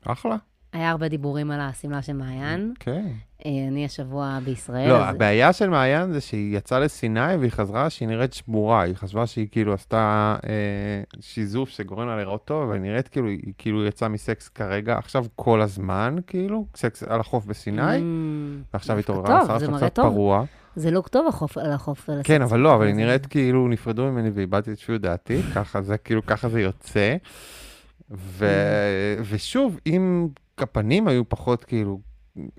[0.04, 0.36] אחלה.
[0.74, 2.74] היה הרבה דיבורים על השמלה של מעיין.
[2.80, 3.06] כן.
[3.46, 4.88] אני השבוע בישראל.
[4.88, 8.82] לא, אז- הבעיה של מעיין זה שהיא יצאה לסיני והיא חזרה שהיא נראית שבורה.
[8.82, 10.50] היא חשבה שהיא כאילו עשתה אה,
[11.20, 15.60] שיזוף שגורם לה לראות טוב, אבל נראית כאילו, היא כאילו יצאה מסקס כרגע, עכשיו כל
[15.60, 19.98] הזמן, כאילו, סקס על החוף בסיני, Mm, ועכשיו התעוררה, זה שלה קצת.
[19.98, 20.44] פרוע.
[20.76, 22.10] זה לוק טוב החוף- על החוף.
[22.10, 22.42] על כן.
[22.42, 26.26] אבל לא, אבל היא נראית כאילו נפרדו ממני ואיבדתי את שפיות דעתי, ככה זה, כאילו,
[26.26, 27.16] ככה זה יוצא.
[28.10, 28.46] ו...
[29.30, 30.28] ושוב, אם
[30.62, 32.00] הפנים היו פחות כאילו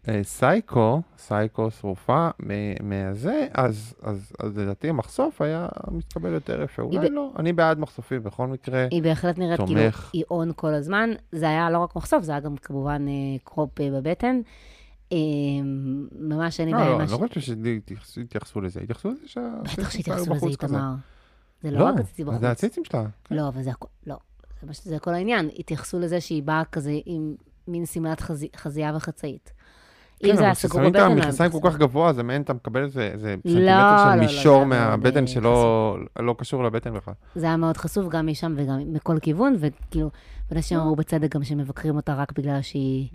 [0.08, 6.81] אה, סייקו, סייקו שרופה מ- מהזה, אז, אז, אז לדעתי המחשוף היה מתקבל יותר יפה.
[6.81, 8.88] אולי ב- לא, אני בעד מחשופים בכל מקרה.
[8.91, 10.10] היא בהחלט נראית כאילו, תומך.
[10.13, 11.10] היא און כל הזמן.
[11.31, 14.41] זה היה לא רק מחשוף, זה היה גם כמובן אה, קרופ אה, בבטן.
[16.19, 17.55] ממש אין לי לא, בעיה לא, עם אני לא חושב
[18.01, 19.41] שהתייחסו לזה, התייחסו לזה שה...
[19.63, 20.47] בטח שהתייחסו לזה.
[20.47, 20.93] איתמר.
[21.62, 22.39] זה לא לא, רק הציצי בחוץ.
[22.39, 23.05] זה הציצים שלה.
[23.23, 23.36] כן.
[23.36, 24.15] לא, אבל זה הכל, לא.
[24.71, 25.49] זה כל העניין.
[25.60, 27.36] התייחסו לזה שהיא באה כזה עם
[27.67, 29.51] מין שמלת חזי- חזייה וחצאית.
[30.23, 31.60] אם כן, זה היה אבל סגור כששמים את בבטן, לא היה המכנסיים כל.
[31.63, 34.89] כך גבוה, זה מעין, אתה מקבל איזה לא, סנטימטר לא, של לא, מישור זה היה
[34.89, 37.13] מהבטן שלא לא קשור לבטן בכלל.
[37.36, 40.10] זה היה מאוד חשוף, גם משם וגם מכל כיוון, וכאילו,
[40.51, 43.10] אנשים אמרו בצדק גם שמבקרים אותה רק בגלל שהיא,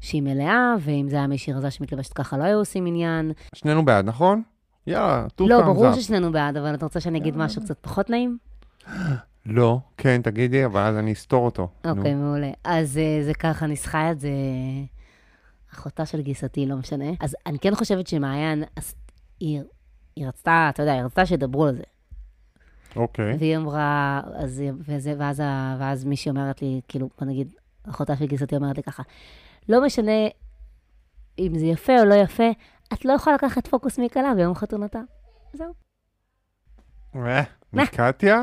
[0.00, 3.32] שהיא מלאה, ואם זה היה מישהי רזה שמתלבשת ככה, לא היו עושים עניין.
[3.54, 4.42] שנינו בעד, נכון?
[4.86, 5.92] יאללה, two לא, ברור.
[5.92, 7.36] ששנינו בעד, אבל אתה רוצה שאני אגיד.
[7.36, 8.38] משהו קצת פחות נעים?
[9.46, 11.68] לא, כן, תגידי, אבל אז אני אסתור אותו.
[11.84, 12.50] אוקיי, מעולה.
[12.64, 14.30] אז אה, זה ככה, ניסחה את זה
[15.72, 17.10] אחותה של גיסתי, לא משנה.
[17.20, 18.94] אז אני כן חושבת שמעיין, אז
[19.40, 19.60] היא,
[20.16, 21.82] היא רצתה, אתה יודע, היא רצתה שידברו על זה.
[22.96, 23.36] אוקיי.
[23.38, 25.42] והיא אמרה, אז, וזה, ואז,
[25.78, 27.52] ואז מישהי אומרת לי, כאילו, בוא נגיד,
[27.88, 29.02] אחותה של גיסתי אומרת לי ככה,
[29.68, 30.28] לא משנה
[31.38, 32.50] אם זה יפה או לא יפה,
[32.92, 35.00] את לא יכולה לקחת פוקוס מכלה ביום חתונתה.
[35.52, 35.72] זהו.
[37.16, 38.42] אה, מקטיה?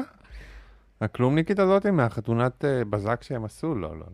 [1.01, 3.75] הכלומניקית הזאת מהחתונת אה, בזק שהם עשו?
[3.75, 4.05] לא, לא.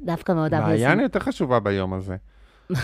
[0.00, 0.70] דווקא מאוד אהבתי.
[0.70, 2.16] מעיין יותר חשובה ביום הזה.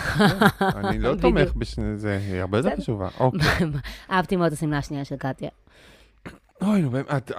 [0.60, 1.14] אני לא.
[1.20, 2.76] תומך בשני זה, היא הרבה יותר.
[2.76, 3.08] חשובה.
[3.20, 3.40] אוקיי.
[4.10, 5.48] אהבתי מאוד את השמלה השנייה של קטיה.
[6.62, 6.90] אוי, נו,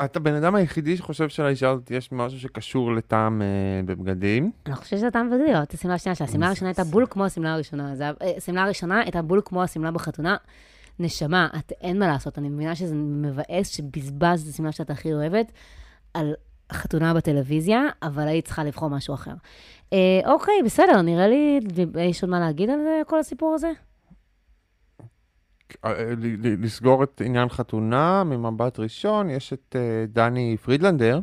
[0.05, 3.47] את- הבן אדם היחידי שחושב שלאישה הזאת יש משהו שקשור לטעם אה,
[3.85, 4.51] בבגדים.
[4.65, 6.27] אני חושבת שזה טעם וגדיר, את השמלה השנייה שלה.
[6.27, 7.93] השמלה זה- הראשונה הייתה בול כמו השמלה הראשונה.
[8.01, 10.35] אה, השמלה הראשונה הייתה בול כמו השמלה בחתונה.
[10.99, 15.51] נשמה, את אין מה לעשות, אני מבינה שזה מבאס שבזבזת את השמלה שאת הכי אוהבת
[16.13, 16.33] על
[16.71, 19.33] חתונה בטלוויזיה, אבל היית צריכה לבחור משהו אחר.
[19.93, 21.59] אה, אוקיי, בסדר, נראה לי,
[21.99, 23.71] יש עוד מה להגיד על זה, כל הסיפור הזה?
[25.85, 31.19] אה, ל- לסגור את עניין חתונה ממבט ראשון, יש את אה, דני פרידלנדר,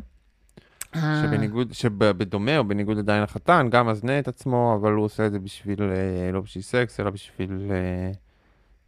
[0.95, 5.31] אה, שבניגוד, שבדומה או בניגוד לדני החתן, גם מזנה את עצמו, אבל הוא עושה את
[5.31, 8.11] זה בשביל, אה, לא בשביל סקס, אלא בשביל אה,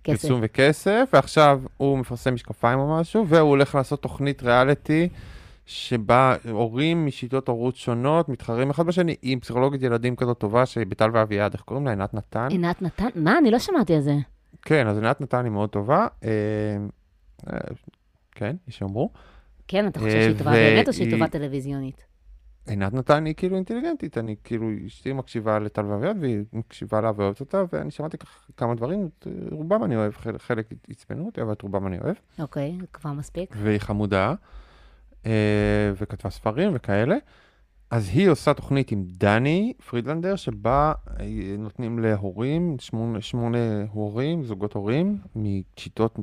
[0.04, 0.22] כסף.
[0.22, 5.10] פרסום וכסף, ועכשיו הוא מפרסם משקפיים או משהו, והוא הולך לעשות תוכנית ריאליטי
[5.68, 11.54] שבה הורים משיטות הורות שונות מתחרים אחד בשני עם פסיכולוגית ילדים כזאת טובה שבטל ואביעד,
[11.54, 11.92] איך קוראים לה?
[11.92, 12.48] עינת נתן?
[12.52, 13.08] עינת נתן?
[13.16, 13.38] מה?
[13.38, 14.16] אני לא שמעתי על זה.
[14.62, 16.08] כן, אז עינת נתן היא מאוד טובה.
[16.24, 16.30] אה,
[17.54, 17.58] אה,
[18.32, 19.10] כן, יש שיאמרו.
[19.68, 22.06] כן, אתה חושב אה, שהיא טובה באמת או שהיא והיא- טובה טלוויזיונית?
[22.68, 27.40] עינת נתן היא כאילו אינטליגנטית, אני כאילו, אשתי מקשיבה לטל ואביעד והיא מקשיבה לה ואוהבת
[27.40, 28.18] אותה, ואני שמעתי
[28.58, 32.16] כמה דברים, את רובם אני אוהב, חלק, עצבנו אותי, אבל את רובם אני אוהב.
[32.40, 33.56] אוקיי, כבר מספיק.
[33.58, 34.34] והיא חמודה, אה,
[35.98, 37.16] וכתבה ספרים וכאלה.
[37.92, 41.26] אז היא עושה תוכנית עם דני פרידלנדר, שבה אה,
[41.58, 43.58] נותנים להורים, שמונה, שמונה
[43.92, 46.20] הורים, זוגות הורים, משיטות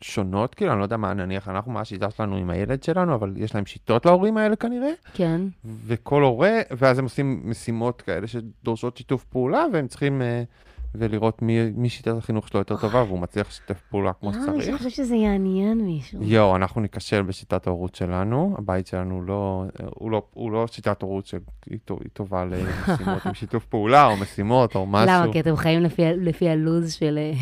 [0.00, 3.32] שונות, כאילו, אני לא יודע מה, נניח, אנחנו, מה השיטה שלנו עם הילד שלנו, אבל
[3.36, 5.40] יש להם שיטות להורים האלה כנראה, כן.
[5.86, 10.22] וכל הורה, ואז הם עושים משימות כאלה שדורשות שיתוף פעולה, והם צריכים...
[10.22, 10.42] אה,
[10.94, 14.60] ולראות מי, מי שיטת החינוך שלו יותר טובה, והוא מצליח לשתף פעולה כמו למה מישהו
[14.62, 14.76] שצריך.
[14.76, 16.22] חושב שזה יעניין מישהו?
[16.22, 21.26] יואו, אנחנו ניכשל בשיטת ההורות שלנו, הבית שלנו לא, הוא לא, הוא לא שיטת הורות
[21.26, 21.40] שהיא
[21.84, 25.06] טו- היא טובה למשימות עם שיתוף פעולה, או משימות, או משהו.
[25.22, 25.32] למה?
[25.32, 27.18] כי אתם חיים לפי לפי הלו"ז של...
[27.18, 27.32] אה,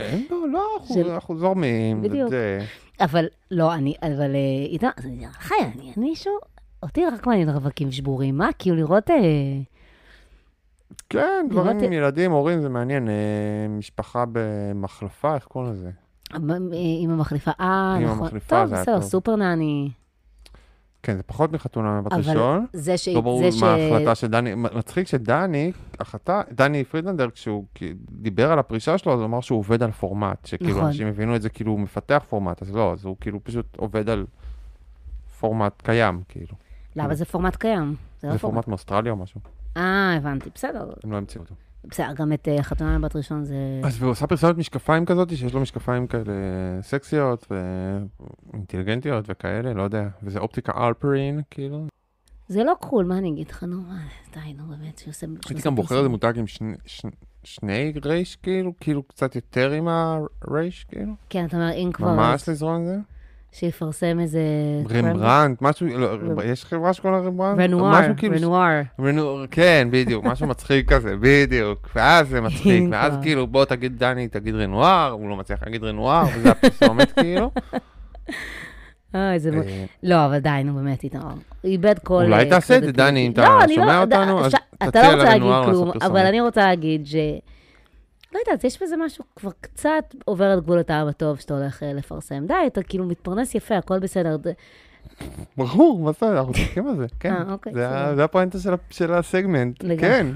[0.00, 2.02] אין, לא, לא, אנחנו, של- אנחנו זורמים.
[2.02, 2.28] בדיוק.
[2.30, 2.64] זה,
[3.00, 6.32] אבל לא, אני, אבל אה, איתמר, זה נראה לך יעניין מישהו?
[6.82, 8.48] אותי רק מעניין רווקים שבורים, מה?
[8.58, 9.10] כאילו לראות...
[11.20, 13.08] כן, דברים עם ילדים, הורים, זה מעניין.
[13.08, 13.14] אה,
[13.68, 15.90] משפחה במחלפה, איך קוראים לזה?
[17.00, 18.18] עם המחליפה, אה, עם נכון.
[18.18, 19.04] המחליפה טוב, זה היה בסדר, טוב.
[19.04, 19.90] סופר נעני.
[21.02, 22.66] כן, זה פחות מחתונה אבל ראשון.
[22.72, 23.08] זה ש...
[23.08, 23.42] לא ברור.
[23.60, 27.64] מה ההחלטה של דני, מצחיק שדני, החלטה, דני פרידלנדר, כשהוא
[28.10, 30.84] דיבר על הפרישה שלו, אז הוא אמר שהוא עובד על פורמט, שכאילו נכון.
[30.84, 34.08] אנשים הבינו את זה כאילו הוא מפתח פורמט, אז לא, אז הוא כאילו פשוט עובד
[34.10, 34.26] על
[35.40, 36.54] פורמט קיים, כאילו.
[36.96, 37.94] למה זה פורמט קיים?
[38.20, 38.36] זה לא.
[38.36, 39.40] פורמט מאוסטרליה או משהו,
[39.76, 40.92] אה, הבנתי, בסדר.
[41.04, 41.54] הם לא המציאו אותו.
[41.84, 43.54] בסדר, גם את אה, חתונה מבת ראשון זה...
[43.84, 46.32] אז והוא עושה פרסומת משקפיים כזאת, שיש לו משקפיים כאלה
[46.82, 47.46] סקסיות
[48.52, 51.86] ואינטליגנטיות וכאלה, לא יודע, וזה אופטיקה אלפרין, כאילו.
[52.48, 53.82] זה לא קול, מה אני אגיד לך, נו,
[54.34, 55.26] די, נו, באמת, שהוא עושה...
[55.26, 56.08] שהוא הייתי גם בוחר איזה.
[56.08, 61.12] מותג עם שני- רייש, כאילו, כאילו קצת יותר עם הרייש, כאילו.
[61.30, 62.98] כן, אתה אומר, אם כבר, ממש לזרום עם זה?
[63.54, 64.40] שיפרסם איזה...
[64.90, 66.08] רמברנט, משהו, לא,
[66.44, 67.60] יש חברה שקוראים לה רמברנט?
[67.60, 68.82] רנואר, כאילו- רנואר.
[69.00, 71.88] רנואר, כן, בדיוק, משהו מצחיק כזה, בדיוק.
[71.94, 73.22] ואז זה מצחיק, ואז כבר.
[73.22, 77.50] כאילו, בוא תגיד דני, תגיד רנואר, הוא לא מצליח להגיד רנואר, וזה הפרסומת כאילו.
[79.14, 79.50] אה, איזה...
[79.50, 81.02] אה, לא, אבל די, נו, באמת.
[81.02, 81.20] הוא
[81.64, 82.22] איבד כל...
[82.24, 82.92] אולי אה, תעשה את זה.
[82.92, 86.24] דני, אם אתה לא, שומע לא- אותנו, אז תציע לרנואר לעשות אבל פרסומת.
[86.24, 87.14] אני רוצה להגיד ש...
[88.34, 91.92] לא יודעת, יש בזה משהו כבר קצת עובר את גבול הטעם הטוב שאתה הולך אה,
[91.92, 92.46] לפרסם.
[92.46, 94.36] די, אתה כאילו מתפרנס יפה, הכל בסדר.
[95.56, 97.32] ברור, מה זה, אנחנו צוחקים על זה, כן.
[97.32, 97.72] אה, אוקיי,
[98.16, 98.58] זה הפואנטה
[98.90, 99.84] של הסגמנט.
[100.00, 100.26] כן.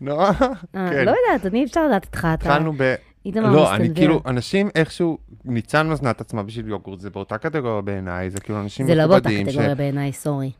[0.00, 1.04] נורא, אה, כן.
[1.04, 2.32] לא יודעת, אני אפשר לדעת איתך, אתה...
[2.32, 2.94] התחלנו ב...
[3.34, 3.94] לא, אני.
[3.94, 8.60] כאילו, אנשים איכשהו, ניצן מזנה את עצמה בשביל יוגורט, זה באותה קטגוריה בעיניי, זה כאילו
[8.60, 9.46] אנשים זה לא באותה מכובדים.
[9.46, 10.50] ש- קטגוריה בעיניי, סורי.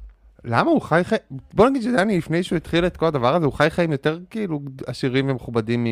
[0.45, 1.21] למה הוא חי חיים,
[1.55, 4.61] בוא נגיד שדני, לפני שהוא התחיל את כל הדבר הזה, הוא חי חיים יותר כאילו
[4.87, 5.87] עשירים ומכובדים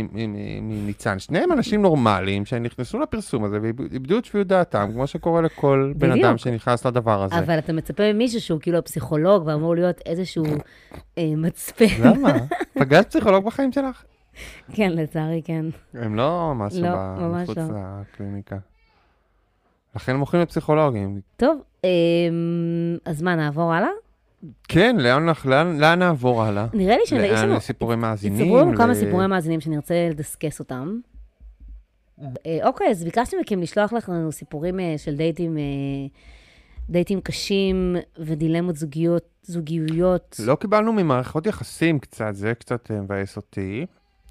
[0.62, 1.18] מניצן.
[1.18, 6.12] שניהם אנשים נורמליים שנכנסו לפרסום הזה ואיבדו את שפיות דעתם, כמו שקורה לכל בן.
[6.12, 7.38] אדם שנכנס לדבר הזה.
[7.38, 10.44] אבל אתה מצפה ממישהו שהוא כאילו הפסיכולוג ואמור להיות איזשהו
[11.18, 11.84] אה, מצפן.
[12.04, 12.32] למה?
[12.80, 14.04] פגשת פסיכולוג בחיים שלך?
[14.72, 15.64] כן, לצערי כן.
[15.94, 16.90] הם לא משהו לא,
[17.42, 17.64] מחוץ לא.
[18.00, 18.56] לקליניקה.
[19.96, 21.20] לכן הם הולכים לפסיכולוגים.
[21.36, 21.90] טוב, אה,
[23.04, 23.88] אז מה, נעבור הלאה?
[24.68, 26.66] כן, לאן, לאן, לאן נעבור הלאה?
[26.74, 27.56] נראה לי שיש לאן לנו...
[27.56, 28.40] לסיפורי מאזינים?
[28.40, 30.98] הצטברו לנו כמה ל- סיפורי מאזינים שנרצה לדסקס אותם.
[32.46, 35.62] אה, אוקיי, אז ביקשתי מכם לשלוח לנו סיפורים אה, של דייטים, אה,
[36.90, 40.40] דייטים קשים ודילמות זוגיות, זוגיויות.
[40.46, 43.86] לא קיבלנו ממערכות יחסים קצת, זה קצת אה, מבאס אותי,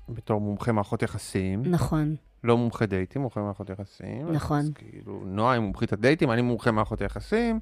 [0.09, 1.61] בתור מומחה מערכות יחסים.
[1.65, 4.31] נכון, לא מומחה דייטים, מומחה מערכות יחסים.
[4.31, 4.59] נכון.
[4.59, 7.59] אז כאילו, נועה היא מומחית הדייטים, אני מומחה מערכות היחסים,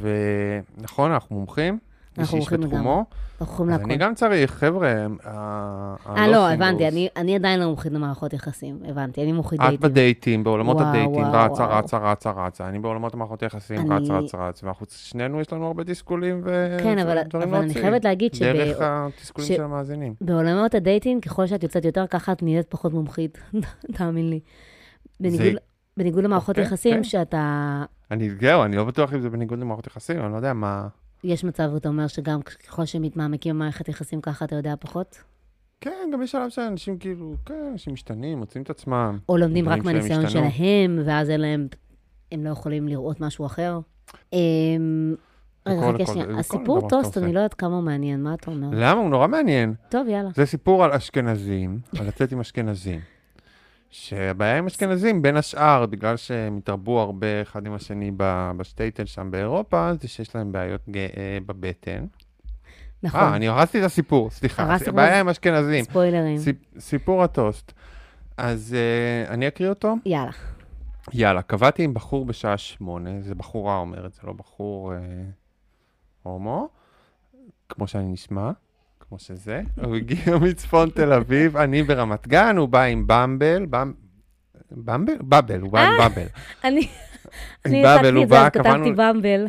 [0.00, 1.78] ונכון, אנחנו מומחים.
[2.18, 3.04] אנחנו איש איש מומחים בתחומו.
[3.40, 3.96] אנחנו יכולים אז אני.
[3.96, 6.50] גם צריך, חבר'ה, אה, לא.
[6.50, 9.90] הבנתי, אני- עדיין לא מומחית למערכות יחסים, הבנתי, אני מומחית את דייטים.
[9.90, 11.66] בדייטים, בעולמות הדייטים, רצה.
[11.66, 12.68] רצה, רצה, רצה.
[12.68, 14.66] אני בעולמות המערכות היחסים, אני- רצה, רצה, רצה.
[14.66, 16.76] ואנחנו, שנינו יש לנו הרבה תסכולים ו...
[16.82, 17.18] כן, אבל
[17.54, 17.74] אני.
[17.74, 18.82] חייבת להגיד דרך שב...
[18.82, 20.14] התסכולים ש- של המאזינים.
[20.20, 23.38] בעולמות ה dating, ככל שאת יוצאת יותר, ככה את נהיית פחות מומחית,
[23.96, 24.40] תאמין לי.
[25.96, 27.02] בניגוד, למערכות כן, יחסים, כן.
[27.04, 27.84] שאתה...
[28.10, 30.88] אני, זהו, אני לא בטוח אם זה בניגוד למערכות יחסים, אני לא יודע מה...
[31.24, 35.22] יש מצב, אתה אומר שגם ככל שמתעמקים במערכת יחסים ככה, אתה יודע פחות?
[35.80, 39.18] כן, גם יש שלב שאנשים כאילו, כן, אנשים משתנים, מוצאים את עצמם.
[39.28, 41.68] או לומדים רק מהניסיון שלהם ואז אין להם,
[42.32, 43.80] הם לא יכולים לראות משהו אחר.
[44.32, 45.14] אמ,
[45.66, 46.38] רגע, חכה שנייה.
[46.38, 47.18] הסיפור טוסט.
[47.18, 48.68] אני לא יודעת כמה הוא מעניין, מה אתה אומר?
[48.72, 49.00] למה?
[49.00, 49.74] הוא נורא מעניין.
[49.88, 50.30] טוב, יאללה.
[50.34, 53.00] זה סיפור על אשכנזים, על לצאת עם אשכנזים.
[53.90, 58.10] שהבעיה עם אשכנזים, בין השאר, בגלל שהם התרבו הרבה אחד עם השני
[58.56, 61.02] בשטייטל שם באירופה, זה שיש להם בעיות אה,
[61.46, 62.06] בבטן.
[63.02, 64.62] נכון, אה, אני הרסתי את הסיפור, סליחה.
[64.62, 65.84] הרסת כבר- הבעיה עם אשכנזים.
[65.84, 66.38] ספוילרים.
[66.38, 67.72] סיפ- סיפור הטוסט.
[68.36, 69.94] אז אה, אני אקריא אותו?
[70.06, 70.30] יאללה.
[71.12, 74.98] יאללה, קבעתי עם בחור בשעה שמונה, זה בחורה אומרת, זה לא בחור אה,
[76.22, 76.68] הומו,
[77.68, 78.50] כמו שאני נשמע,
[79.08, 79.62] כמו שזה.
[79.82, 83.92] הוא הגיע מצפון תל אביב, אני ברמת גן, הוא בא עם במבל, במ...
[84.70, 85.12] במבל?
[85.20, 86.00] באבל, הוא בא עם.
[86.64, 86.88] אני
[87.66, 89.46] עם אני הוא את זה, אז כתבתי במבל.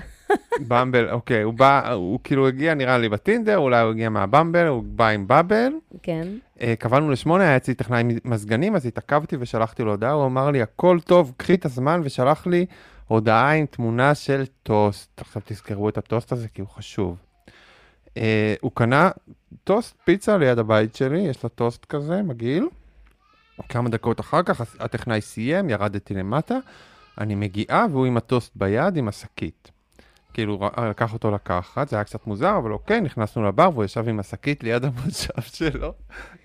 [0.68, 4.84] במבל, אוקיי, הוא בא, הוא כאילו הגיע נראה לי בטינדר, אולי הוא הגיע מהבמבל, הוא
[4.84, 5.72] בא עם באבל.
[6.04, 6.28] כן.
[6.62, 10.62] אה, קבענו לשמונה, היה אצלי טכנאי מזגנים, אז התעכבתי ושלחתי לו הודעה, הוא אמר לי,
[10.62, 12.66] הכל טוב, קחי את הזמן, ושלח לי
[13.08, 15.22] הודעה עם תמונה של טוסט.
[15.22, 17.29] עכשיו תזכרו את הטוסט הזה, כי הוא חשוב.
[18.20, 19.10] אה, הוא קנה
[19.64, 22.68] טוסט פיצה ליד הבית שלי, יש לו טוסט כזה, מגעיל.
[23.70, 26.56] כמה דקות אחר כך הטכנאי סיים, ירדתי למטה,
[27.18, 29.72] אני מגיעה והוא עם הטוסט ביד, עם השקית.
[30.34, 34.20] כאילו, לקח אותו לקחת, זה היה קצת מוזר, אבל אוקיי, נכנסנו לבר והוא ישב עם
[34.20, 35.94] השקית ליד המושב שלו.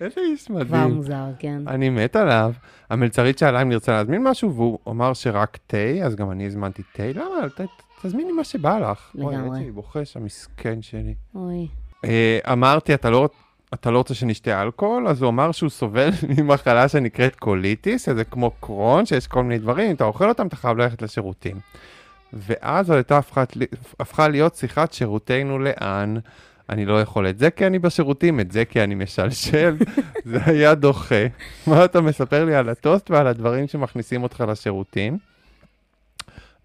[0.01, 0.83] איזה איש כבר מדהים.
[0.93, 1.67] מוזר, כן.
[1.67, 2.53] אני מת עליו.
[2.89, 7.03] המלצרית שאלה אם נרצה להזמין משהו, והוא אמר שרק תה, אז גם אני הזמנתי תה.
[7.13, 7.49] למה?
[7.49, 9.11] ת- תזמיני מה שבא לך.
[9.15, 9.49] אוי, לגמרי.
[9.49, 11.13] האמת שלי בוחש, המסכן שלי.
[11.35, 11.67] אוי.
[12.05, 13.29] אה, אמרתי, אתה לא,
[13.73, 15.07] אתה לא רוצה שנשתה אלכוהול?
[15.07, 19.89] אז הוא אמר שהוא סובל ממחלה שנקראת קוליטיס, שזה כמו קרון, שיש כל מיני דברים,
[19.89, 21.59] אם אתה אוכל אותם, אתה חייב ללכת לשירותים.
[22.33, 23.43] ואז זו הייתה הפכה,
[23.99, 26.17] הפכה להיות שיחת שירותנו לאן.
[26.69, 29.77] אני לא יכול את זה כי אני בשירותים, את זה כי אני משלשל.
[30.31, 31.25] זה היה דוחה.
[31.67, 35.17] מה אתה מספר לי על הטוסט ועל הדברים שמכניסים אותך לשירותים?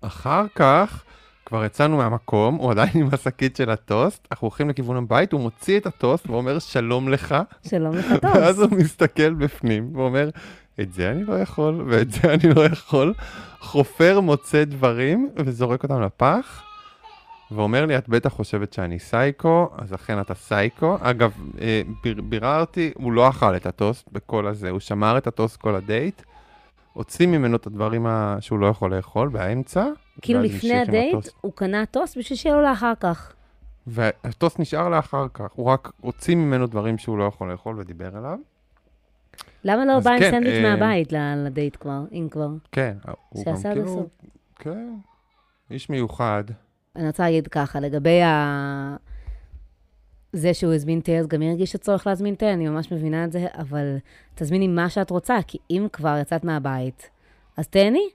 [0.01, 1.05] אחר כך,
[1.51, 5.79] כבר יצאנו מהמקום, הוא עדיין עם השקית של הטוסט, אנחנו הולכים לכיוון הבית, הוא מוציא
[5.79, 7.35] את הטוסט ואומר שלום לך,
[7.69, 8.73] שלום לך ואז טוב.
[8.73, 10.31] הוא מסתכל בפנים ואומר,
[10.81, 13.15] את זה אני לא יכול, ואת זה אני לא יכול.
[13.61, 16.63] חופר מוצא דברים וזורק אותם לפח,
[17.51, 20.97] ואומר לי, את בטח חושבת שאני סייקו, אז אכן אתה סייקו.
[21.01, 25.57] אגב, אה, ביר, ביררתי, הוא לא אכל את הטוסט בכל הזה, הוא שמר את הטוסט
[25.57, 26.23] כל הדייט,
[26.93, 28.37] הוציא ממנו את הדברים ה...
[28.41, 29.87] שהוא לא יכול לאכול באמצע.
[30.23, 31.33] כאילו לפני הדייט, הטוסט.
[31.41, 33.33] הוא קנה טוסט בשביל שיהיה לו לאחר כך.
[33.87, 38.39] והטוסט נשאר לאחר כך, הוא רק הוציא ממנו דברים שהוא לא יכול לאכול ודיבר אליו.
[39.65, 42.49] למה לא בא עם כן, סנדוויץ' אה, מהבית לדייט כבר, אם כבר?
[42.73, 42.97] כן,
[43.29, 44.07] הוא גם שעשה עד כאילו, הסוף.
[44.57, 44.95] כן,
[45.71, 46.45] איש מיוחד.
[46.97, 48.97] אני רוצה להגיד ככה, לגבי ה...
[50.33, 53.33] זה שהוא הזמין תה, אז גם היא הרגישה צורך להזמין תה, אני ממש מבינה את
[53.33, 53.97] זה, אבל
[54.35, 57.11] תזמיני מה שאת רוצה, כי אם כבר יצאת מהבית,
[57.57, 58.09] אז תהני.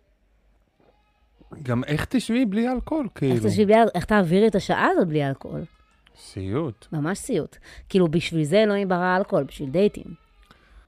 [1.63, 3.49] גם איך תשבי בלי אלכוהול, איך כאילו?
[3.49, 5.61] תשבי בלי, איך תעבירי את השעה הזאת בלי אלכוהול?
[6.17, 6.87] סיוט.
[6.91, 7.57] ממש סיוט.
[7.89, 10.25] כאילו, בשביל זה אלוהים ברא אלכוהול, בשביל דייטים.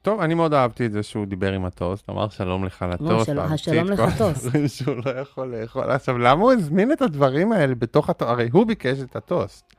[0.01, 3.29] טוב, אני מאוד אהבתי את זה שהוא דיבר עם הטוסט, אמר שלום לך לטוסט.
[3.29, 4.47] והמציא השלום לך טוסט.
[4.67, 5.91] שהוא לא יכול לאכול.
[5.91, 8.31] עכשיו, למה הוא הזמין את הדברים האלה בתוך הטוסט?
[8.31, 9.76] הרי הוא ביקש את הטוסט.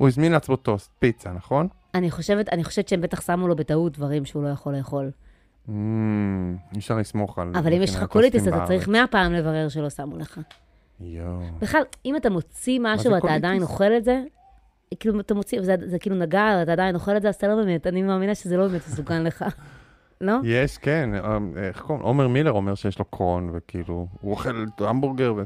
[0.00, 1.68] הוא הזמין לעצמו טוסט, פיצה, נכון?
[1.94, 5.10] אני חושבת, אני חושבת שהם בטח שמו לו בטעות דברים שהוא לא יכול לאכול.
[5.68, 5.70] Mm,
[6.72, 7.52] אי אפשר לסמוך על...
[7.56, 8.88] אבל אם יש לך קוליטיס, אתה צריך.
[8.88, 10.40] מאה פעם לברר שלא שמו לך.
[11.00, 11.40] יואו.
[11.60, 13.34] בכלל, אם אתה מוציא משהו ואתה?
[13.34, 14.22] עדיין אוכל את זה,
[15.00, 17.86] כאילו אתה מוציא, זה כאילו נגע, ואתה עדיין אוכל את זה, אז אתה לא באמת,
[17.86, 19.44] אני מאמינה שזה לא באמת מסוכן לך.
[20.20, 20.34] לא?
[20.44, 22.04] יש, כן, אה, איך קוראים?
[22.04, 25.42] עומר מילר אומר שיש לו קרון, וכאילו, הוא אוכל המבורגר ו...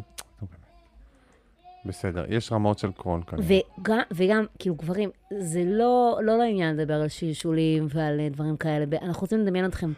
[1.87, 3.61] בסדר, יש רמות של קרון כנראה.
[3.81, 8.85] וגם, וגם, כאילו, גברים, זה לא, לא לעניין לדבר על שלשולים ועל אה, דברים כאלה.
[9.03, 9.93] אנחנו רוצים לדמיין אתכם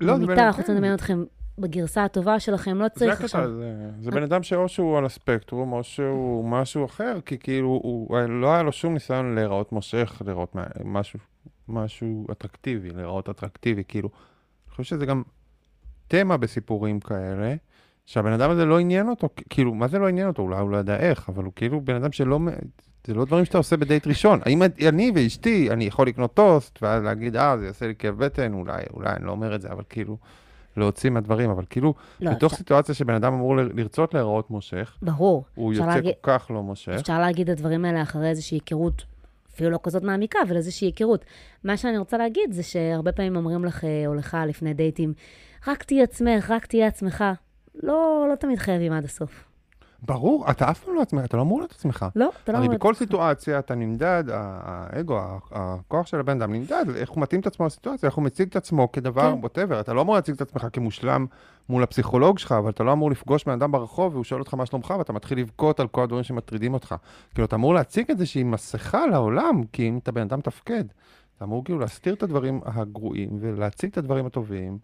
[0.00, 0.74] לא, זה במיטה, אנחנו רוצים.
[0.74, 1.24] לדמיין אתכם
[1.58, 3.50] בגרסה הטובה שלכם, לא זה צריך הקטע, עכשיו.
[3.56, 8.18] זה, זה בן אדם שאו שהוא על הספקטרום, או שהוא משהו אחר, כי כאילו, הוא,
[8.28, 11.18] לא היה לו שום ניסיון להיראות מושך, להיראות משהו,
[11.68, 14.08] משהו אטרקטיבי, להיראות אטרקטיבי, כאילו.
[14.66, 15.22] אני חושב שזה גם
[16.08, 17.54] תמה בסיפורים כאלה,
[18.06, 20.42] שהבן אדם הזה לא עניין אותו, כאילו, מה זה לא עניין אותו?
[20.42, 22.38] אולי הוא לא יודע איך, אבל הוא כאילו בן אדם שלא,
[23.06, 24.40] זה לא דברים שאתה עושה בדייט ראשון.
[24.44, 28.52] האם אני ואשתי, אני יכול לקנות טוסט, ואז להגיד, אה, זה יעשה לי כאב בטן,
[28.54, 30.16] אולי, אולי, אני לא אומר את זה, אבל כאילו,
[30.76, 35.44] להוציא מהדברים, אבל כאילו, לא, בתוך אפשר- סיטואציה שבן אדם אמור לרצות להיראות מושך, ברור.
[35.54, 36.92] הוא יוצא להגיד- כל כך לא מושך.
[37.00, 39.04] אפשר להגיד את הדברים האלה אחרי איזושהי היכרות,
[39.54, 41.24] אפילו לא כזאת מעמיקה, אבל איזושהי היכרות.
[41.64, 45.12] מה שאני רוצה להגיד זה שהרבה פעמים אומרים לך או לך לפני דייטים,
[45.66, 47.24] רק תהיי עצמך, רק תהיה עצמך.
[47.74, 49.44] לא, לא תמיד חייבים עד הסוף.
[50.06, 52.06] ברור, אתה אף פעם לא עצמך, אתה לא אמור להיות עצמך.
[52.16, 52.76] לא, אתה לא הרי אומר...
[52.76, 57.66] בכל סיטואציה אתה נמדד, האגו, הכוח של הבן אדם נמדד, איך הוא מתאים את עצמו
[57.66, 59.38] לסיטואציה, איך הוא מציג את עצמו כדבר, כן.
[59.40, 61.26] ווטאבר, אתה לא אמור להציג את עצמך כמושלם
[61.68, 64.66] מול הפסיכולוג שלך, אבל אתה לא אמור לפגוש בן אדם ברחוב והוא שואל אותך מה
[64.66, 66.94] שלומך, ואתה מתחיל לבכות על כל הדברים שמטרידים אותך.
[67.34, 70.84] כאילו, אתה אמור להציג איזושהי מסכה לעולם, כי אם אתה בן אדם תפקד,
[71.36, 74.78] אתה אמור כאילו להסתיר את הדברים הגרועים ולהציג את הדברים הטובים.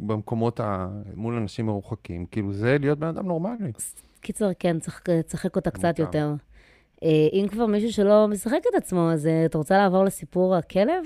[0.00, 0.88] במקומות, ה...
[1.14, 3.72] מול אנשים מרוחקים, כאילו זה להיות בן אדם נורמלי.
[4.20, 5.98] קיצר, כן, צריך לשחק אותה קצת.
[5.98, 6.34] יותר.
[7.02, 11.04] אה, אם כבר מישהו שלא משחק את עצמו, אז אה, אתה רוצה לעבור לסיפור הכלב?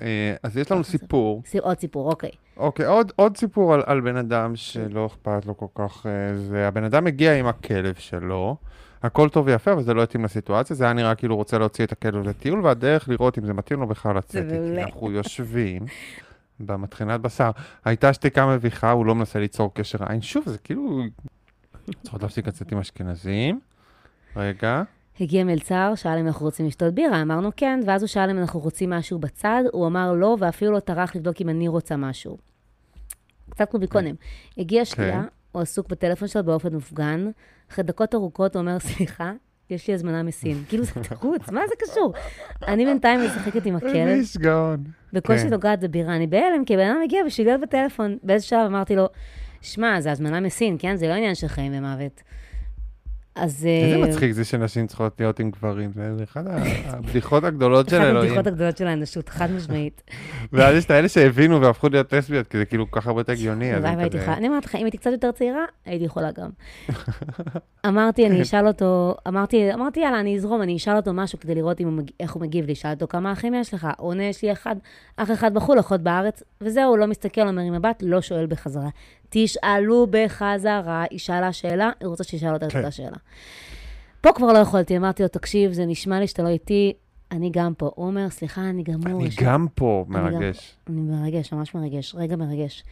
[0.00, 2.30] אה, אז יש לנו סיפור, סי- עוד סיפור, אוקיי.
[2.56, 6.84] אוקיי, עוד, עוד סיפור על, על בן אדם שלא אכפת לו כל כך, זה הבן
[6.84, 8.56] אדם הגיע עם הכלב שלו,
[9.02, 11.84] הכל טוב ויפה, אבל זה לא התאים לסיטואציה, זה היה נראה כאילו הוא רוצה להוציא
[11.84, 14.58] את הכלב לטיול, והדרך לראות אם זה מתאים לו בכלל לצאת איתי.
[14.58, 14.82] מעולה.
[14.82, 15.82] אנחנו יושבים
[16.66, 17.50] במטחנת בשר,
[17.84, 21.02] הייתה שתיקה מביכה, הוא לא מנסה ליצור קשר עין, שוב, זה כאילו...
[22.02, 23.60] צריכות להפסיק לצאת עם אשכנזים.
[24.36, 24.82] רגע,
[25.20, 28.60] הגיע מלצר, שאל אם אנחנו רוצים לשתות בירה, אמרנו כן, ואז הוא שאל אם אנחנו
[28.60, 32.38] רוצים משהו בצד, הוא אמר לא, ואפילו לא טרח לבדוק אם אני רוצה משהו.
[33.50, 34.14] קצת כמו מקודם.
[34.58, 35.22] הגיע שנייה,
[35.52, 37.30] הוא עסוק בטלפון שלו באופן מופגן,
[37.70, 39.32] אחרי דקות ארוכות הוא אומר, סליחה,
[39.72, 40.62] יש לי הזמנה מסין.
[40.68, 42.12] כאילו זה תירוץ, מה זה קשור?
[42.68, 44.84] אני בינתיים משחקת עם הכלב, איש גאון.
[45.12, 45.48] בקושי כן.
[45.48, 48.18] נוגעת בבירה, אני בהלם, כי הבן אדם הגיע להיות בטלפון.
[48.22, 49.06] באיזה שלב אמרתי לו,
[49.60, 50.96] שמע, זה הזמנה מסין, כן?
[50.96, 52.22] זה לא עניין של חיים ומוות.
[53.34, 53.66] אז...
[53.66, 56.40] איזה אה, מצחיק זה שנשים צריכות להיות עם גברים, זה ה-
[56.86, 58.24] הבדיחות הגדולות של אחת אלוהים.
[58.30, 60.02] הבדיחות הגדולות של האנושות, חד משמעית.
[60.52, 63.32] ואז יש את האלה שהבינו והפכו להיות לסביות, כי זה כאילו כל כך הרבה יותר
[63.32, 63.74] הגיוני.
[63.74, 66.50] אני אומרת לך, אם הייתי קצת יותר צעירה, הייתי יכולה גם.
[67.86, 71.80] אמרתי, אני אשאל אותו, אמרתי, אמרתי, יאללה, אני אזרום, אני אשאל אותו משהו כדי לראות
[72.20, 72.74] איך הוא מגיב לי.
[72.74, 73.88] שאל אותו, כמה אחים יש לך?
[73.98, 74.76] עונה, יש לי אחד,
[75.16, 78.88] אח אחד בחו"ל, אחות בארץ, וזהו, לא מסתכל, אומר עם מבט, לא שואל בחזרה.
[79.34, 82.78] תשאלו בחזרה, היא שאלה שאלה, היא רוצה שישאל אותה את כן.
[82.78, 83.16] אותה שאלה.
[84.20, 86.92] פה כבר לא יכולתי, אמרתי לו, תקשיב, זה נשמע לי שאתה לא איתי,
[87.32, 87.90] אני גם פה.
[87.94, 90.76] הוא אומר, סליחה, אני גם פה אני גם- מרגש.
[90.88, 92.84] אני מרגש, ממש מרגש, רגע מרגש.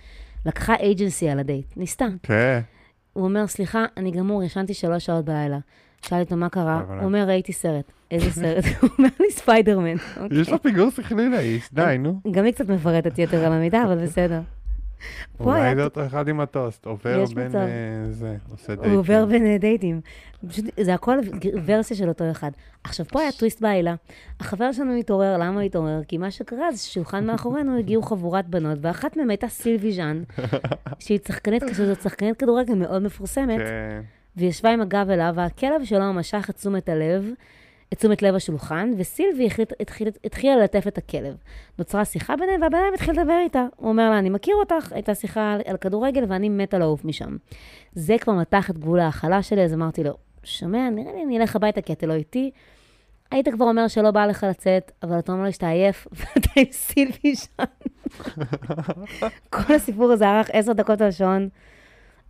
[0.46, 2.06] לקחה agency על הדייט, ניסתה.
[2.22, 2.60] כן.
[3.12, 5.58] הוא אומר, סליחה, אני גמור, ישנתי שלוש שעות בלילה.
[6.02, 6.82] שאלתי אותו, מה קרה?
[6.88, 7.84] הוא אומר, ראיתי סרט.
[8.10, 8.64] איזה סרט?
[8.80, 9.96] הוא אומר לי, ספיידרמן.
[10.30, 12.20] יש לו פיגור שכלי לאיש, די, נו.
[12.30, 14.40] גם היא קצת מפרטת יתר על המידה, אבל בסדר.
[15.40, 17.56] אולי זה אותו אחד עם הטוסט, עובר בין.
[17.56, 18.90] אה, זה, עושה דייטים.
[18.90, 20.00] הוא עובר בין אה, דייטים.
[20.48, 21.18] פשוט, זה הכל
[21.64, 22.50] ורסיה של אותו אחד.
[22.84, 23.94] עכשיו, פה היה טוויסט בעלילה.
[24.40, 26.00] החבר שלנו התעורר, למה הוא התעורר?
[26.08, 30.22] כי מה שקרה זה ששולחן מאחורינו הגיעו חבורת בנות, ואחת מהן הייתה סילבי ז'אן,
[30.98, 34.00] שהיא שחקנית, שזאת שחקנית כדורגל מאוד מפורסמת, כן.
[34.36, 37.24] והיא ישבה עם הגב אליו, והכלב שלו משך את תשומת הלב,
[37.92, 41.36] את תשומת לב השולחן, וסילבי החליט, התחיל, התחילה ללטף את הכלב.
[41.78, 43.66] נוצרה שיחה ביניהם, והבן אדם התחיל לדבר איתה.
[43.76, 47.36] הוא אומר לה, אני מכיר אותך, הייתה שיחה על, על כדורגל, ואני מתה לעוף משם.
[47.92, 50.12] זה כבר מתח את גבול ההכלה שלי, אז אמרתי לו,
[50.44, 52.50] שומע, נראה לי אני אלך הביתה כי אתה לא איתי.
[53.30, 56.72] היית כבר אומר שלא בא לך לצאת, אבל אתה אומר לי שאתה עייף, ואתה עם
[56.72, 57.64] סילבי שם.
[59.50, 61.48] כל הסיפור הזה ארך עשר דקות על השעון.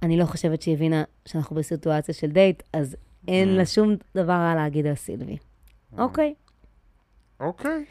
[0.03, 2.97] אני לא חושבת שהיא הבינה שאנחנו בסיטואציה של דייט, אז
[3.29, 5.37] אין לה שום דבר רע להגיד על סילבי.
[5.99, 6.35] אוקיי.
[7.41, 7.85] אוקיי.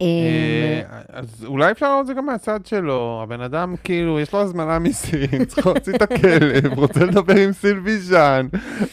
[0.00, 3.20] אמ, אה, אז אולי אפשר לראות את זה גם מהצד שלו.
[3.22, 7.98] הבן אדם, כאילו, יש לו הזמנה מסין, צריך להוציא את הכלב, רוצה לדבר עם סילבי
[7.98, 8.46] ז'אן,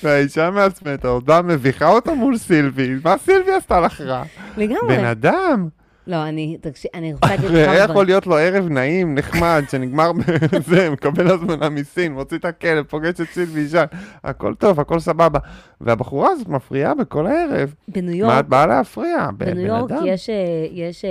[0.03, 4.23] והאישה מעצמתה, עוד באה מביכה אותה מול סילבי, מה סילבי עשתה לך רע?
[4.57, 4.97] לגמרי.
[4.97, 5.67] בן אדם,
[6.07, 7.83] לא, אני, תקשיב, אני רוצה להגיד כמה היה.
[7.83, 10.11] יכול להיות לו ערב נעים, נחמד, שנגמר
[10.51, 13.85] בזה, מקבל הזמנה מסין, מוציא את הכלב, פוגש את סילבי ז'אן,
[14.23, 15.39] הכל טוב, הכל סבבה.
[15.81, 17.73] והבחורה הזאת מפריעה בכל הערב.
[17.87, 19.29] בניו מה יורק, את באה להפריע?
[19.37, 19.91] בניו יורק.
[20.05, 20.35] יש, אה,
[20.71, 21.09] יש, אה,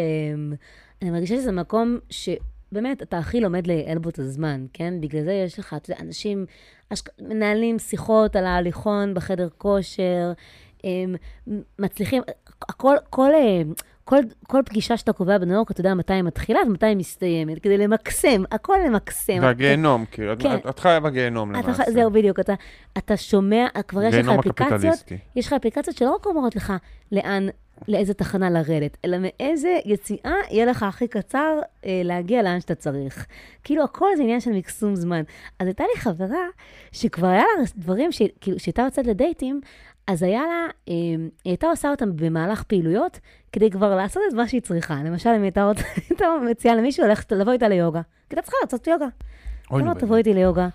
[1.02, 4.94] אני מרגישה שזה מקום שבאמת, אתה הכי לומד לייעל בו את הזמן, כן?
[5.00, 6.46] בגלל זה יש לך, אתה יודע, אנשים
[6.92, 7.08] אשכ...
[7.20, 10.32] מנהלים שיחות על ההליכון בחדר כושר,
[10.84, 11.14] הם
[11.78, 12.22] מצליחים,
[12.68, 13.62] הכל, כל, אה,
[14.10, 17.58] כל, כל פגישה שאתה קובע בניו יורק, אתה יודע מתי היא מתחילה ומתי היא מסתיימת,
[17.62, 19.38] כדי למקסם, הכל למקסם.
[19.42, 20.54] והגיהנום, כאילו, את- כן.
[20.54, 21.82] את- את חיה בגיהנום אתה, למעשה.
[21.90, 22.54] זהו, בדיוק, אתה,
[22.98, 25.12] אתה שומע, כבר יש לך אפליקציות.
[25.36, 26.72] יש לך אפליקציות שלא רק אומרות לך
[27.12, 27.46] לאן,
[27.88, 33.26] לאיזה תחנה לרדת, אלא מאיזה יציאה יהיה לך הכי קצר אה, להגיע לאן שאתה צריך.
[33.64, 35.22] כאילו, הכל זה עניין של מקסום זמן.
[35.58, 36.46] אז הייתה לי חברה
[36.92, 39.60] שכבר היה לה דברים, ש, כאילו, שהייתה יוצאת לדייטים,
[40.06, 43.20] אז היה לה, אה, היא הייתה עושה אותם במהלך פעילויות,
[43.52, 44.94] כדי כבר לעשות את מה שהיא צריכה.
[45.04, 48.00] למשל, אם הייתה רוצה- הייתה מציעה למישהו ללכת, לבוא איתה ליוגה.
[48.02, 49.06] כי הייתה צריכה לעשות יוגה.
[49.70, 50.68] אוי, נו, תבוא איתי ליוגה.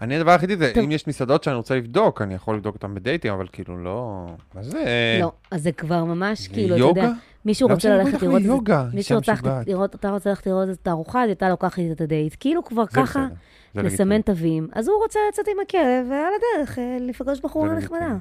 [0.00, 0.72] אני הדבר היחידי זה.
[0.84, 4.26] אם יש מסעדות שאני רוצה לבדוק, אני יכול לבדוק אותן בדייטים, אבל כאילו לא...
[4.54, 4.84] מה זה?
[5.20, 7.00] לא, אז זה כבר ממש, כאילו, אתה יוגה?
[7.00, 7.12] יודע,
[7.44, 8.42] מישהו רוצה ללכת לראות.
[8.42, 8.86] ליוגה?
[8.94, 9.32] מישהו רוצה.
[9.66, 12.36] לראות, אתה רוצה ללכת לראות את הארוחה, אז הייתה לוקחת את הדייט.
[12.40, 13.26] כאילו כבר ככה,
[13.74, 14.20] לסמן.
[14.20, 14.68] תווים.
[14.72, 18.16] אז הוא רוצה לצאת עם הכלב, ועל הדרך אה, לפגוש בחורה נחמדה.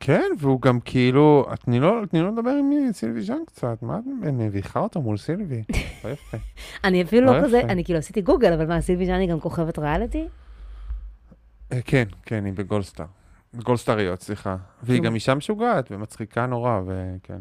[0.00, 4.32] כן, והוא גם כאילו, תני לו תני לו לדבר עם סילבי ז'אן קצת, מה את
[4.32, 5.62] מביכה אותו מול סילבי?
[6.04, 6.36] לא יפה.
[6.84, 7.60] אני אפילו לא לא כזה.
[7.60, 10.26] אני כאילו עשיתי גוגל, אבל מה, סילבי ז'אני גם כוכבת ריאליטי?
[11.72, 13.06] אה, כן, כן, היא בגולסטאר.
[13.54, 14.56] גולסטאריות, סליחה.
[14.82, 15.02] והיא.
[15.02, 17.40] גם אישה משוגעת ומצחיקה נורא, וכן.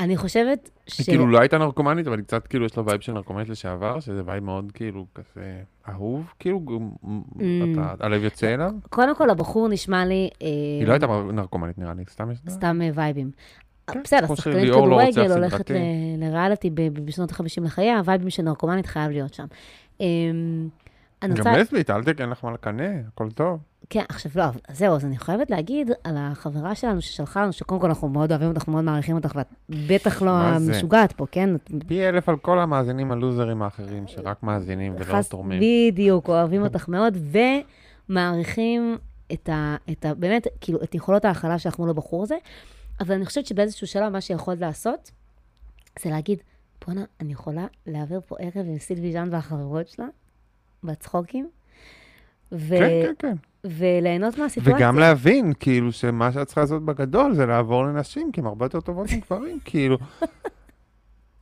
[0.00, 0.98] אני חושבת ש...
[0.98, 4.00] היא כאילו לא הייתה נרקומנית, אבל היא קצת כאילו יש לה vibe של נרקומנית לשעבר,
[4.00, 5.44] שזה vibe מאוד כאילו כזה
[5.88, 7.38] אהוב, כאילו, Mm.
[7.74, 8.70] אתה- הלב יוצא אליו.
[8.90, 10.30] קודם כל, הבחור נשמע לי...
[10.42, 10.46] אה,
[10.80, 12.50] היא לא הייתה נרקומנית נראה לי, סתם יש לה.
[12.50, 13.30] סתם אה, וייבים.
[13.86, 15.70] כן, בסדר, שחקנית לא כדורגל הולכת
[16.18, 16.70] לריאליטי
[17.04, 19.44] בשנות ה-50 לחייה, הווייבים של נרקומנית חייב להיות שם.
[20.00, 20.68] אמ,
[21.22, 21.54] גם.
[21.54, 23.58] לסבית, אל תקן לך מה לקנא, הכל טוב.
[23.90, 27.86] כן, עכשיו לא, זהו, אז אני חייבת להגיד על החברה שלנו ששלחה לנו, שקודם כל
[27.86, 30.30] אנחנו מאוד אוהבים אותך, מאוד מעריכים אותך, ואת בטח לא?
[30.30, 31.50] המשוגעת פה, כן?
[31.86, 35.60] פי אלף על כל המאזינים הלוזרים האחרים, שרק מאזינים ולא תורמים.
[35.60, 37.18] בדיוק, אוהבים אותך מאוד,
[38.08, 38.98] ומעריכים
[39.32, 39.76] את ה...
[39.90, 40.14] את ה...
[40.14, 42.36] באמת, כאילו, את יכולות ההכלה שלך מול הבחור הזה.
[43.00, 45.10] אבל אני חושבת שבאיזשהו שלב, מה שיכולת לעשות,
[45.98, 46.38] זה להגיד,
[46.86, 50.06] בואנה, אני יכולה להעביר פה ערב עם סילבי ז'אן והחברות שלה,
[50.84, 51.50] בצחוקים,
[52.52, 52.78] ו...
[52.78, 53.36] כן, כן, כן.
[53.64, 54.76] וליהנות מהסיטואציה.
[54.76, 58.80] וגם להבין, כאילו, שמה שאת צריכה לעשות בגדול זה לעבור לנשים, כי הן הרבה יותר
[58.80, 59.98] טובות מגברים, כאילו.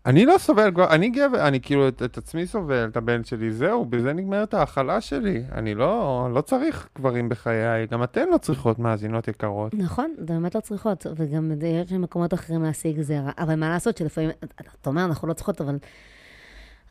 [0.06, 3.84] אני לא סובל, אני גבר, אני כאילו את, את עצמי סובל, את הבן שלי, זהו,
[3.84, 5.42] בזה נגמרת ההכלה שלי.
[5.52, 9.74] אני לא, לא צריך גברים בחיי, גם אתן לא צריכות מאזינות יקרות.
[9.74, 13.30] נכון, באמת לא צריכות, וגם יש מקומות אחרים להשיג זרע.
[13.38, 14.30] אבל מה לעשות שלפעמים,
[14.80, 15.78] אתה אומר, אנחנו לא צריכות, אבל...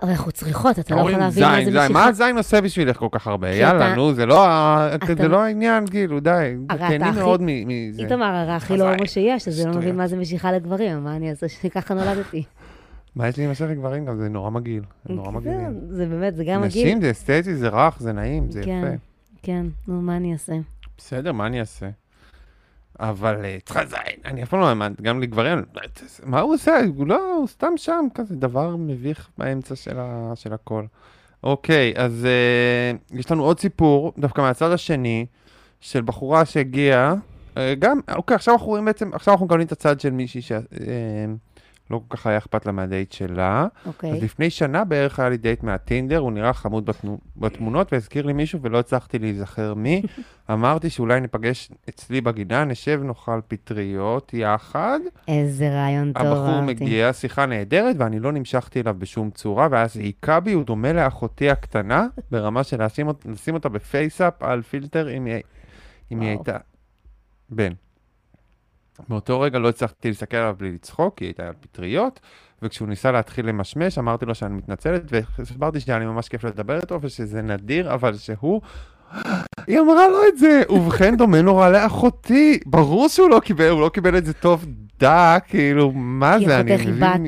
[0.02, 1.94] אבל אנחנו צריכות, אתה לא יכול להבין מה זין, זה זין, משיכה.
[2.06, 3.50] מה זין עושה בשבילך כל כך הרבה?
[3.56, 4.48] יאללה, נו, זה לא
[5.18, 6.56] זה לא העניין, כאילו, די.
[6.68, 8.02] תהני מאוד מזה.
[8.04, 8.90] איתמר הרי הכי לא.
[8.90, 9.96] הומו שיש, אז זה לא מבין.
[9.98, 12.44] מה זה משיכה לגברים, מה אני אעשה שככה נולדתי.
[13.16, 14.18] מה יש לי עם השך גברים גם?
[14.18, 14.84] זה נורא מגעיל.
[15.06, 15.74] זה נורא מגעילים.
[15.90, 16.86] זה- זה באמת, זה גם מגעיל.
[16.86, 18.82] נשים זה אסתטי, זה רך, זה נעים, זה כן.
[18.88, 18.96] יפה.
[19.44, 20.54] כן, נו, מה אני אעשה?
[20.98, 21.90] בסדר, מה אני אעשה?
[23.02, 25.62] אבל אה, צריכה זין, אני אף פעם לא האמנתי, גם לגברים,
[26.24, 26.80] מה הוא עושה?
[26.96, 29.76] הוא לא, הוא סתם שם, כזה דבר מביך באמצע
[30.36, 30.86] של, הכל.
[31.44, 35.26] אוקיי, אז אה, יש לנו עוד סיפור, דווקא מהצד השני,
[35.80, 37.16] של בחורה שהגיעה,
[37.58, 40.42] אה, גם, אוקיי, עכשיו אנחנו רואים בעצם, עכשיו אנחנו מקבלים את הצד של מישהי
[41.92, 43.68] שלא כל כך היה אכפת לה מהדייט שלה.
[43.86, 44.12] אוקיי.
[44.12, 48.34] אז לפני שנה בערך היה לי דייט מהטינדר, הוא נראה חמוד בתנו, בתמונות והזכיר לי
[48.34, 50.02] מישהו ולא הצלחתי להיזכר מי.
[50.52, 55.00] אמרתי שאולי ניפגש אצלי בגינה, נשב, נאכל פטריות יחד.
[55.28, 56.62] איזה רעיון טוב, הבחור.
[56.62, 60.94] מגיע, שיחה נהדרת, ואני לא נמשכתי אליו בשום צורה, ואז היא היכה בי, הוא דומה
[60.94, 65.36] לאחותי הקטנה, ברמה של לשים, אות- לשים אותה בפייסאפ על פילטר אם היא,
[66.12, 66.30] אם היא.
[66.30, 66.58] הייתה...
[67.50, 67.72] בן.
[69.10, 72.20] מאותו רגע לא הצלחתי להסתכל עליו בלי לצחוק, כי היא הייתה על פטריות,
[72.62, 77.00] וכשהוא ניסה להתחיל למשמש, אמרתי לו שאני מתנצלת, והסברתי שהיה לי ממש כיף לדבר איתו,
[77.02, 78.62] ושזה נדיר, אבל שהוא...
[79.68, 82.60] היא אמרה לו את זה, ובכן דומה נורא לאחותי.
[82.66, 84.66] ברור שהוא לא קיבל, הוא לא קיבל את זה טוב
[85.00, 87.28] דק, כאילו, מה זה, אני מבין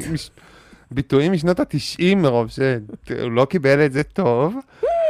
[0.92, 4.56] ביטויים משנות ה-90 מרוב שהוא לא קיבל את זה טוב.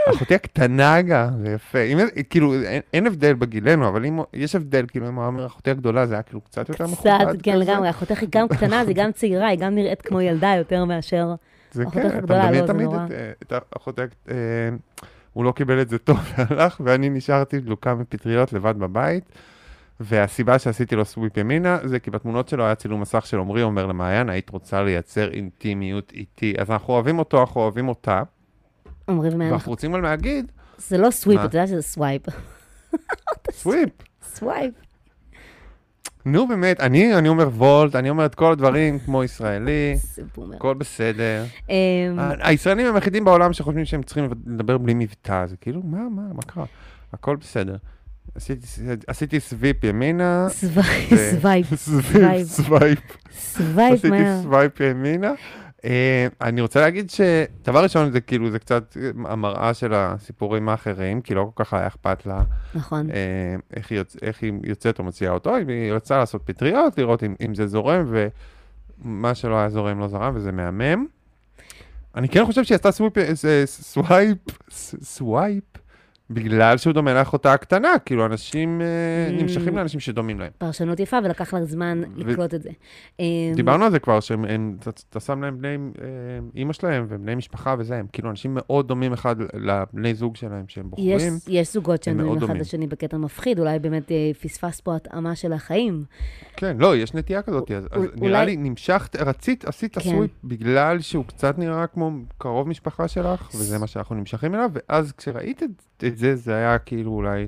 [0.09, 1.79] אחותי הקטנה גם, זה יפה.
[1.79, 1.97] אם,
[2.29, 6.05] כאילו, אין, אין הבדל בגילנו, אבל אם, יש הבדל, כאילו, אם הוא אומר אחותי הגדולה,
[6.05, 7.59] זה היה כאילו קצת יותר מכובד קצת, כן.
[7.59, 7.89] לגמרי.
[7.89, 11.35] אחותך היא גם קטנה, אז היא גם צעירה, היא גם נראית כמו ילדה יותר מאשר...
[11.71, 13.05] זה אחותך כן, הגדולה, לא, זה נורא.
[13.05, 14.35] את, אה, את אחותי, אה,
[15.33, 19.23] הוא לא קיבל את זה טוב והלך, ואני נשארתי דלוקה מפטריות לבד בבית.
[19.99, 23.85] והסיבה שעשיתי לו swipe ימינה, זה כי בתמונות שלו היה צילום מסך של עמרי אומר
[23.85, 26.53] למעיין, היית רוצה לייצר אינטימיות איתי.
[26.57, 28.23] אז אנחנו אוהבים אותו, אנחנו אוהבים אותה,
[29.07, 31.39] אומרים ממנו, ואנחנו רוצים גם להגיד, זה לא swipe?
[31.39, 32.21] אתה יודע שזה swipe.
[33.51, 33.89] swipe.
[34.35, 34.73] swipe.
[36.25, 39.95] נו באמת, אני, אני אומר וולט, אני אומר את כל הדברים כמו ישראלי.
[40.55, 41.45] הכל בסדר.
[41.69, 41.75] אמ,
[42.39, 46.41] הישראלים הם היחידים בעולם שחושבים שהם צריכים לדבר בלי מבטא, זה כאילו, מה, מה, מה
[46.41, 46.65] קרה?
[47.13, 47.75] הכל בסדר.
[48.35, 48.67] עשיתי,
[49.07, 50.47] עשיתי swipe ימינה.
[50.49, 51.13] swipe,
[51.75, 51.75] swipe,
[52.45, 52.99] swipe.
[53.31, 54.41] swipe עשיתי מהר.
[54.41, 55.31] swipe ימינה.
[55.85, 61.33] אה, אני רוצה להגיד שדבר ראשון זה כאילו, זה קצת המראה של הסיפורים האחרים, כי
[61.33, 62.43] לא כל כך היה אכפת לה
[62.75, 63.09] נכון.
[63.09, 64.15] אה, איך היא, יוצ...
[64.21, 68.05] איך היא יוצאת או מוציאה אותו, היא רצתה לעשות פטריות, לראות אם, אם זה זורם,
[69.03, 71.05] ומה שלא היה זורם לא זרם, וזה מהמם.
[72.15, 74.37] אני כן חושב שהיא עשתה swipe, אה, swipe,
[75.03, 75.63] swipe,
[76.33, 78.85] בגלל שהוא דומה לאחותה הקטנה, כאילו אנשים אה,
[79.29, 79.41] Mm.
[79.41, 80.51] נמשכים לאנשים שדומים להם.
[80.57, 82.69] פרשנות יפה, ולקח לה זמן ו- לקלוט את זה.
[83.19, 83.25] אמ,
[83.55, 85.67] דיברנו על זה כבר, שהם, הם- אתה- אתה שם להם בני,
[86.01, 86.07] אה,
[86.55, 90.85] אימא שלהם ובני משפחה וזה, הם כאילו אנשים מאוד דומים אחד לבני זוג שלהם שהם
[90.97, 91.33] יש, בוחרים.
[91.47, 92.57] יש זוגות שהם דומים אחד.
[92.57, 96.03] לשני בקטע מפחיד, אולי באמת אה, פספס פה התאמה של החיים.
[96.57, 100.01] כן, לא, יש נטייה כזאת, אז, אז אולי- נראה לי נמשכת, רצית, עשית כן.
[100.01, 105.11] swipe בגלל שהוא קצת נראה כמו קרוב משפחה שלך, וזה מה שאנחנו נמשכים אליו, ואז
[105.11, 105.69] כשראית את,
[106.03, 107.47] את זה, זה היה כאילו אולי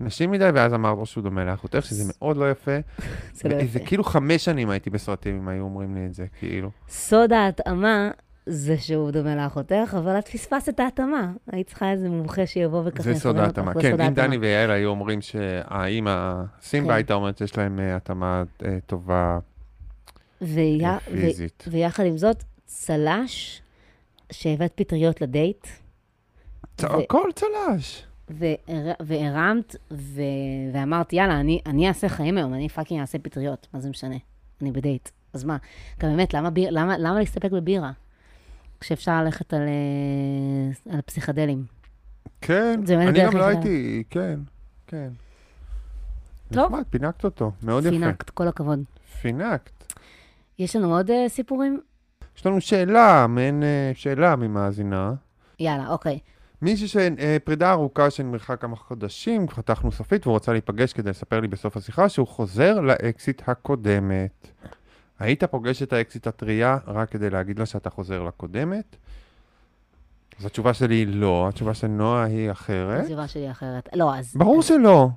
[0.00, 2.76] נשים מדי, ואז אמרת לו שהוא דומה לאחותך, שזה מאוד לא יפה.
[3.34, 3.78] זה לא יפה.
[3.78, 6.70] כאילו חמש שנים הייתי בסרטים אם היו אומרים לי את זה, כאילו.
[6.88, 8.10] סוד ההתאמה
[8.46, 11.32] זה שהוא דומה לאחותך, אבל את פספסת את ההתאמה.
[11.52, 13.72] היית צריכה איזה מומחה שיבוא וככה זה סוד ההתאמה.
[13.80, 14.14] כן, אם.
[14.14, 16.94] דני ויעל היו אומרים שהאימא, סימבה כן.
[16.94, 19.38] הייתה אומרת שיש להם אה, התאמה אה, טובה
[20.42, 21.64] אה, פיזית.
[21.70, 23.62] ויחד עם זאת, צל"ש
[24.32, 25.66] שהבאת פטריות לדייט,
[26.80, 28.02] צ- ו- הכל צל"ש.
[28.30, 30.22] והר- והרמת, ו...
[30.72, 34.16] ואמרת, יאללה, אני, אני אעשה חיים היום, אני fucking אעשה פטריות, מה זה משנה?
[34.62, 35.08] אני בדייט.
[35.32, 35.56] אז מה,
[36.00, 36.68] גם באמת, למה, ביר...
[36.70, 37.90] למה, למה להסתפק בבירה?
[38.80, 41.64] כשאפשר ללכת על, אה, על פסיכדליים.
[42.40, 43.44] כן, אני גם לא.
[43.44, 44.40] הייתי, כן,
[44.86, 45.08] כן.
[46.52, 46.72] טוב.
[46.72, 47.90] נחמד, פינקת אותו, מאוד יפה.
[47.90, 48.82] פינקת, כל הכבוד.
[49.22, 49.94] פינקת.
[50.58, 51.80] יש לנו עוד אה, סיפורים?
[52.36, 55.12] יש לנו שאלה, מעין אה, שאלה ממאזינה.
[55.60, 56.18] יאללה, אוקיי.
[56.62, 61.76] מישהי שפרידה ארוכה שנמרחה כמה חודשים, חתכנו סופית והוא רצה להיפגש כדי לספר לי בסוף
[61.76, 64.50] השיחה שהוא חוזר לאקסית הקודמת.
[65.18, 68.96] היית פוגש את האקסית הטריה רק כדי להגיד לה שאתה חוזר לקודמת?
[70.38, 73.00] אז התשובה שלי היא לא, התשובה של נועה היא אחרת.
[73.04, 73.88] התשובה שלי אחרת.
[73.94, 74.32] לא, אז...
[74.36, 75.08] ברור שלא,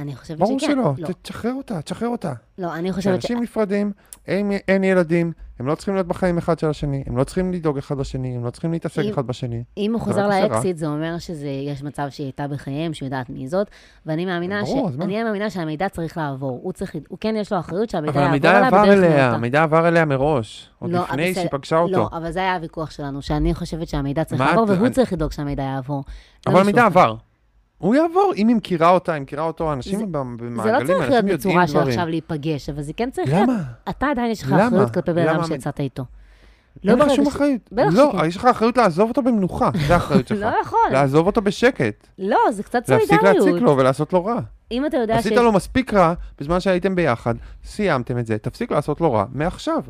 [0.00, 0.72] אני חושבת ברור שכן.
[0.72, 0.92] שלא.
[0.98, 2.32] לא, תשחרר אותה, תשחרר אותה.
[2.58, 3.24] לא, אני חושבת ש...
[3.24, 3.92] כשאנשים נפרדים,
[4.26, 7.78] אין, אין ילדים, הם לא צריכים להיות בחיים אחד של השני, הם לא צריכים לדאוג
[7.78, 9.62] אחד לשני, הם לא צריכים להתעסק אם- אחד בשני.
[9.76, 10.28] אם הוא חוזר.
[10.28, 13.66] לאקסיט, זה אומר שיש מצב שהיא הייתה בחייהם, שהוא יודעת מי זאת,
[14.06, 14.94] ואני מאמינה, ברור, ש...
[15.00, 16.60] אני מאמינה שהמידע צריך לעבור.
[16.62, 19.30] הוא צריך, הוא כן יש לו אחריות שהמידע יעבור עבר בדרך אליה.
[19.30, 21.34] המידע עבר אליה מראש, עוד לא, לפני.
[21.34, 21.92] שהיא פגשה אותו.
[21.96, 25.62] לא, אבל זה היה הוויכוח שלנו, שאני חושבת שהמידע צריך לעבור, והוא צריך לדאוג שהמידע
[25.62, 26.04] יעבור.
[26.46, 26.84] אבל המידע.
[26.86, 27.14] עבר.
[27.80, 30.86] הוא יעבור, אם היא מכירה אותה, היא מכירה אותו, זה- אנשים במ- זה לא במעגלים,
[30.86, 31.88] צריך להיות אנשים יודעים בצורה של דברים.
[31.88, 33.48] עכשיו להיפגש, אבל זה כן צריך להיות...
[33.48, 33.62] למה?
[33.90, 34.66] אתה עדיין יש לך למה?
[34.68, 35.46] אחריות כלפי בן אדם למה?
[35.46, 36.04] שיצאת איתו.
[36.84, 37.60] לא אין לך שום ש- אחריות.
[37.72, 38.24] בטח לא, שכן.
[38.26, 40.38] יש לך אחריות לעזוב אותו במנוחה, זה האחריות שלך.
[40.40, 40.78] לא יכול.
[40.92, 42.06] לעזוב אותו בשקט.
[42.18, 43.62] לא, זה קצת להפסיק להציק סולידריות.
[43.62, 44.40] לו ולעשות לו רע.
[44.72, 45.38] אם אתה יודע עשית שיש...
[45.42, 49.82] לו מספיק רע בזמן שהייתם ביחד, סיימתם את זה, תפסיק לעשות לו רע מעכשיו.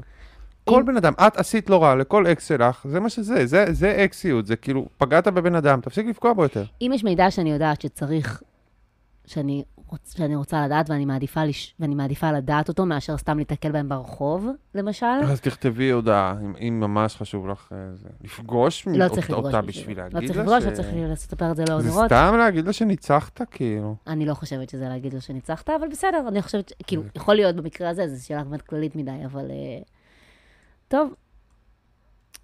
[0.70, 4.04] כל בן אדם, את עשית לו רע לכל אקס שלך, זה מה שזה, זה, זה
[4.04, 6.64] אקסיות, זה כאילו, פגעת בבן אדם, תפסיק לפגוע בו יותר.
[6.82, 8.42] אם יש מידע שאני יודעת שצריך,
[9.26, 13.72] שאני, רוצ, שאני רוצה לדעת ואני מעדיפה, לש, ואני מעדיפה לדעת אותו מאשר סתם להתקל
[13.72, 18.08] בהם ברחוב, למשל, אז תכתבי הודעה, אם, אם ממש חשוב לך אה, זה.
[18.24, 20.02] לפגוש לא אות- צריך אותה בשביל זה.
[20.12, 21.90] להגיד לא לה צריך לפגוש, ש- לא צריך לספר את זה לעוד זה.
[22.06, 23.94] סתם להגיד לה שניצחת, כאילו.
[24.06, 27.56] אני לא חושבת שזה להגיד לו שניצחת, אבל בסדר, אני חושבת, ש- כאילו, יכול להיות
[27.56, 29.50] במקרה הזה, זו שאלה באמת כללית מדי, אבל...
[29.50, 29.82] אה,
[30.90, 31.14] טוב,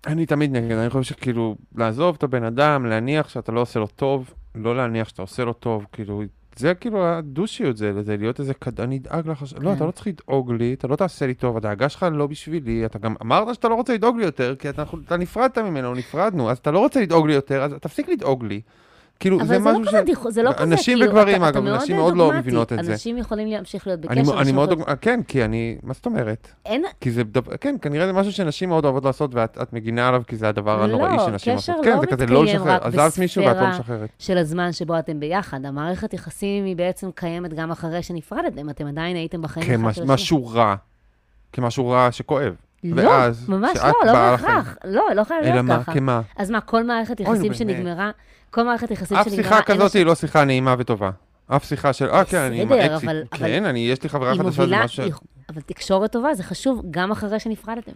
[0.07, 3.87] אני תמיד נגד, אני חושב שכאילו, לעזוב את הבן אדם, להניח שאתה לא עושה לו
[3.87, 6.23] טוב, לא להניח שאתה עושה לו טוב, כאילו,
[6.57, 8.81] זה כאילו הדושיות זה, זה להיות איזה כד...
[8.81, 9.77] אני אדאג לך, לא, כן.
[9.77, 12.99] אתה לא צריך לדאוג לי, אתה לא תעשה לי טוב, הדאגה שלך לא בשבילי, אתה
[12.99, 16.59] גם אמרת שאתה לא רוצה לדאוג לי יותר, כי אתה, אתה נפרדת ממנו, נפרדנו, אז
[16.59, 18.61] אתה לא רוצה לדאוג לי יותר, אז תפסיק לדאוג לי.
[19.21, 21.49] כאילו, אבל זה זה לא משהו כזה, דיחו- זה לא כזה, נשים כאילו, וגברים, אתה-
[21.49, 22.39] אתה אגב, נשים מאוד מאוד לא.
[22.41, 22.93] מבינות את זה.
[22.93, 24.13] אנשים יכולים להמשיך להיות בקשר.
[24.13, 24.95] אני מאוד, יכולים- דוג...
[25.01, 26.49] כן, כי אני, מה זאת אומרת?
[26.67, 27.23] אין, כי זה,
[27.61, 30.83] כן, כנראה זה משהו שנשים מאוד אוהבות לעשות, ואת את מגינה עליו כי זה הדבר
[30.83, 31.77] הנוראי לא, שנשים עושות.
[31.85, 34.09] כן, לא זה כזה לא לשחרר, רק עזבת מישהו ואת לא משחררת.
[34.19, 35.65] של הזמן שבו אתם ביחד.
[35.65, 40.07] המערכת יחסים היא בעצם קיימת גם אחרי שנפרדתם, אתם עדיין הייתם בחיים אחד של השני.
[40.07, 40.75] כמשהו רע,
[41.53, 42.55] כמשהו רע שכואב.
[42.85, 43.13] לא,
[43.49, 44.13] ממש לא, לא.
[44.13, 44.77] בהכרח.
[44.85, 45.93] לא, לא חייב אלא להיות מה, ככה.
[45.95, 46.21] כמה?
[46.37, 47.55] אז מה, כל מערכת יחסים.
[47.55, 48.11] שנגמרה,
[48.51, 51.11] כל מערכת יחסים אף שנגמרה, שיחה אין כזאת היא לא שיחה נעימה וטובה.
[51.49, 54.77] אף שיחה של, אה, כן, אני עם אבל- כן, אני, יש לי חברה חדשה, זה
[54.85, 55.03] משהו...
[55.53, 57.93] אבל תקשורת טובה זה חשוב גם אחרי שנפרדתם.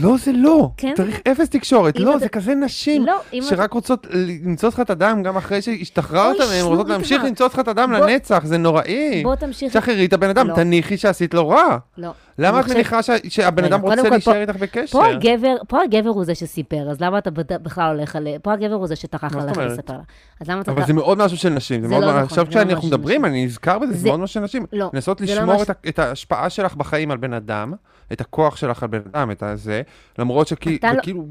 [0.00, 0.70] לא, זה לא.
[0.76, 1.98] כן, צריך אפס תקשורת.
[1.98, 3.06] לא, אתה- זה כזה נשים.
[3.06, 3.42] לא, אתה...
[3.42, 7.28] שרק רוצות למצוץ לך את הדם גם אחרי שהשתחררת מהן, רוצות להמשיך כבר.
[7.28, 9.22] למצוץ לך את הדם בוא- לנצח, זה נוראי.
[9.22, 9.72] בוא תמשיך.
[9.72, 10.54] שחררי את הבן אדם, לא.
[10.54, 11.78] תניחי שעשית לו רע.
[11.98, 12.10] לא.
[12.38, 14.98] למה את מניחה שה- שהבן אדם רוצה כל, להישאר פה- איתך בקשר?
[14.98, 17.30] פה הגבר, פה הגבר הוא זה שסיפר, אז למה אתה
[17.62, 18.26] בכלל הולך על...
[18.42, 19.56] פה הגבר הוא זה שטרח זאת ללכת?
[19.58, 20.02] לספר לה.
[20.40, 20.70] אז למה אתה...
[20.72, 23.24] אבל זה מאוד משהו של נשים, זה לא נכון, עכשיו לא כשאנחנו של מדברים.
[23.24, 24.66] אני נזכר בזה, זה מאוד משהו של נשים.
[24.72, 27.72] לא, לנסות לא לשמור את ההשפעה שלך בחיים על בן אדם,
[28.12, 29.82] את הכוח שלך על בן אדם, את הזה,
[30.18, 30.78] למרות שכאילו,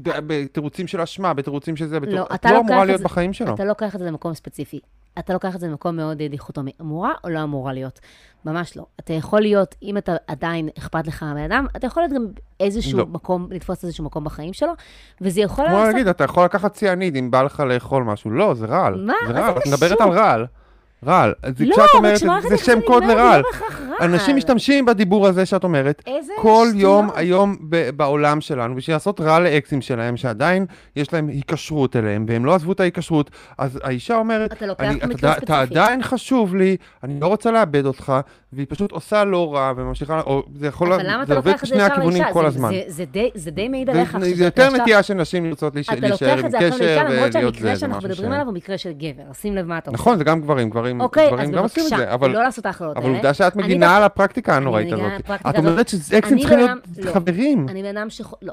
[0.06, 3.54] לא- בתירוצים של אשמה, בתירוצים של זה, לא, את לא אמורה להיות בחיים שלו.
[3.54, 4.80] אתה לוקח את זה למקום ספציפי.
[5.18, 6.72] אתה לוקח את זה למקום מאוד אה, דיכוטומי.
[6.80, 8.00] אמורה או לא אמורה להיות?
[8.44, 8.86] ממש לא.
[9.00, 12.26] אתה יכול להיות, אם אתה עדיין אכפת לך מהבן אדם, אתה יכול להיות גם
[12.60, 13.06] איזשהו לא.
[13.06, 14.72] מקום, לתפוס איזשהו מקום בחיים שלו,
[15.20, 15.92] וזה יכול כמו לעשות...
[15.92, 18.30] להגיד, אתה יכול לקחת ציאניד אם בא לך לאכול משהו.
[18.30, 18.94] לא, זה רעל.
[19.06, 19.12] מה?
[19.26, 19.58] זה רעל.
[19.58, 20.00] את מדברת?
[20.00, 20.46] על רעל.
[21.06, 21.34] רעל.
[21.56, 23.42] זה לא, כשאת אומרת, זה שם קוד לרעל.
[24.00, 26.82] אנשים משתמשים בדיבור הזה שאת אומרת, איזה כל שטויות.
[26.82, 32.24] יום היום ב- בעולם שלנו, בשביל לעשות רע לאקסים שלהם, שעדיין יש להם היקשרות אליהם,
[32.28, 35.32] והם לא עזבו את ההיקשרות, אז האישה אומרת, אתה אני, אתה.
[35.38, 38.12] אתה עדיין חשוב לי, אני לא רוצה לאבד אותך,
[38.52, 41.62] והיא פשוט עושה לא רע וממשיכה, או זה יכול, אבל למה אתה זה עובד לוקח
[41.64, 42.32] את זה ישר לאישה?
[42.32, 42.70] כל זה- הזמן.
[42.70, 44.34] זה- זה די- זה די מעיד זה, עליך זה.
[44.36, 46.84] זה יותר נטייה של נשים לרצות להיש- אתה להישאר לוקח עם את זה עכשיו קשר
[46.84, 48.34] לאישה, למרות ולהיות זה, שהמקרה זה שאנחנו משהו מדברים ש...
[48.34, 49.22] עליו הוא מקרה של גבר.
[49.30, 50.02] אז שים לב מה אתה עושה.
[50.02, 52.42] נכון, זה גם גברים, גברים, אוקיי, אז גברים גם עושים את בבקשה, זה, אבל, לא
[52.42, 53.16] לעשות ההכללות אבל האלה.
[53.16, 55.12] עובדה שאת מגינה על הפרקטיקה הנוראית הזאת.
[55.46, 55.56] את.
[55.58, 57.12] אומרת שאקסים אני צריכים להיות לא.
[57.12, 57.68] חברים.
[57.68, 58.32] אני בן אדם שח...
[58.42, 58.52] לא,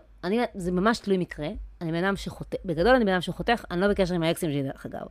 [0.56, 1.48] זה ממש תלוי מקרה.
[1.82, 4.64] אני בן אדם שחותך, בגדול אני בן אדם שחותך, אני לא בקשר עם האקסים שלי
[4.64, 5.02] דרך אגב.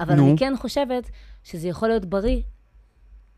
[0.00, 0.12] אבל.
[0.12, 1.10] אני כן חושבת
[1.44, 2.40] שזה יכול להיות בריא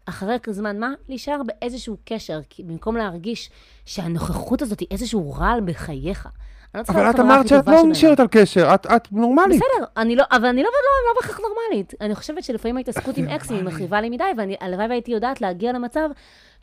[0.09, 3.50] אחרי זמן מה, להישאר באיזשהו קשר, כי במקום להרגיש
[3.84, 6.28] שהנוכחות הזאת היא איזשהו רעל בחייך.
[6.74, 7.82] לא אבל את אמרת שאת לא.
[7.86, 9.61] נשארת על קשר, את- את נורמלית.
[9.62, 11.94] בסדר, אני לא, אבל אני לא, לא, לא בהכרח נורמלית.
[12.00, 16.09] אני חושבת שלפעמים ההתעסקות עם אקסים היא מכאיבה לי מדי, והלוואי והייתי יודעת להגיע למצב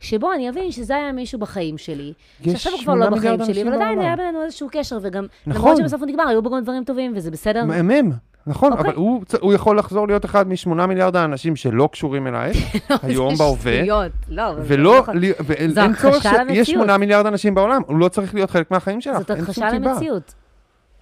[0.00, 2.12] שבו אני אבין שזה היה מישהו בחיים שלי,
[2.44, 3.98] שעכשיו הוא כבר לא בחיים שלי, אבל עדיין.
[3.98, 5.62] היה בינינו איזשהו קשר, וגם, נכון.
[5.62, 7.64] למרות שבסוף הוא נגמר, היו בו גם דברים טובים, וזה בסדר.
[7.64, 8.12] מהמם,
[8.46, 8.84] נכון, אוקיי.
[8.90, 12.56] אבל הוא צ- הוא יכול לחזור להיות אחד משמונה מיליארד האנשים שלא קשורים אלייך,
[13.02, 15.18] היום זה בהווה, שטויות, לא, זה ולא, נכון.
[15.18, 16.66] לי- ואין צורך שיש למציאות.
[16.66, 19.70] שמונה מיליארד אנשים בעולם, הוא לא צריך להיות חלק מהחיים שלך, זאת הכחשה.
[19.70, 20.34] למציאות.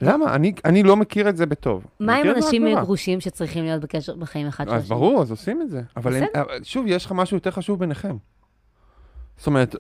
[0.03, 0.34] למה?
[0.34, 1.84] אני- אני לא מכיר את זה בטוב.
[2.01, 2.78] מה עם זה אנשים.
[2.78, 4.97] גרושים שצריכים להיות בקשר בחיים אחד של אז השני?
[4.97, 5.80] ברור, אז עושים את זה.
[5.97, 6.24] אבל אין-
[6.62, 8.16] שוב, יש לך משהו יותר חשוב ביניכם.
[9.36, 9.76] זאת אומרת,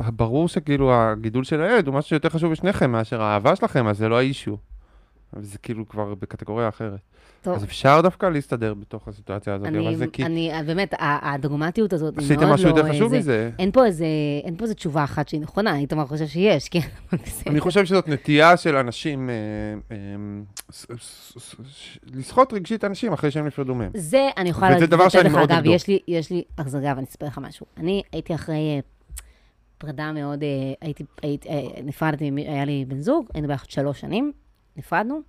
[0.00, 4.08] ברור שכאילו הגידול של הילד הוא משהו שיותר חשוב לשניכם מאשר האהבה שלכם, אז זה
[4.08, 4.56] לא האישו.
[5.34, 7.00] אבל זה כאילו כבר בקטגוריה אחרת.
[7.42, 11.34] טוב, אז אפשר דווקא להסתדר בתוך הסיטואציה הזאת, אבל אני, זה כי אני, באמת, ה-
[11.34, 12.54] הדוגמטיות הזאת היא מאוד עשיתם לא...
[12.54, 13.18] משהו יותר חשוב זה.
[13.18, 13.50] מזה.
[13.58, 14.06] אין פה איזה,
[14.44, 16.78] אין פה איזה תשובה אחת שהיא נכונה, איתמר חושב שיש, כן,
[17.12, 17.18] אבל.
[17.46, 19.34] אני חושב שזאת נטייה של אנשים אה,
[19.90, 19.96] אה,
[22.14, 23.90] לסחוט רגשית אנשים אחרי שהם נפרדו מהם.
[23.94, 25.62] זה, אני יכולה דבר שאני לך, אגב.
[25.66, 27.66] יש לי, יש לי, אז אגב, אני אספר לך משהו.
[27.76, 28.80] אני הייתי אחרי אה,
[29.78, 30.48] פרידה מאוד, אה,
[30.80, 34.32] הייתי, הייתי, אה, נפרדתי, היה לי בן זוג, היינו ביחד שלוש שנים,
[34.76, 35.20] נפרדנו.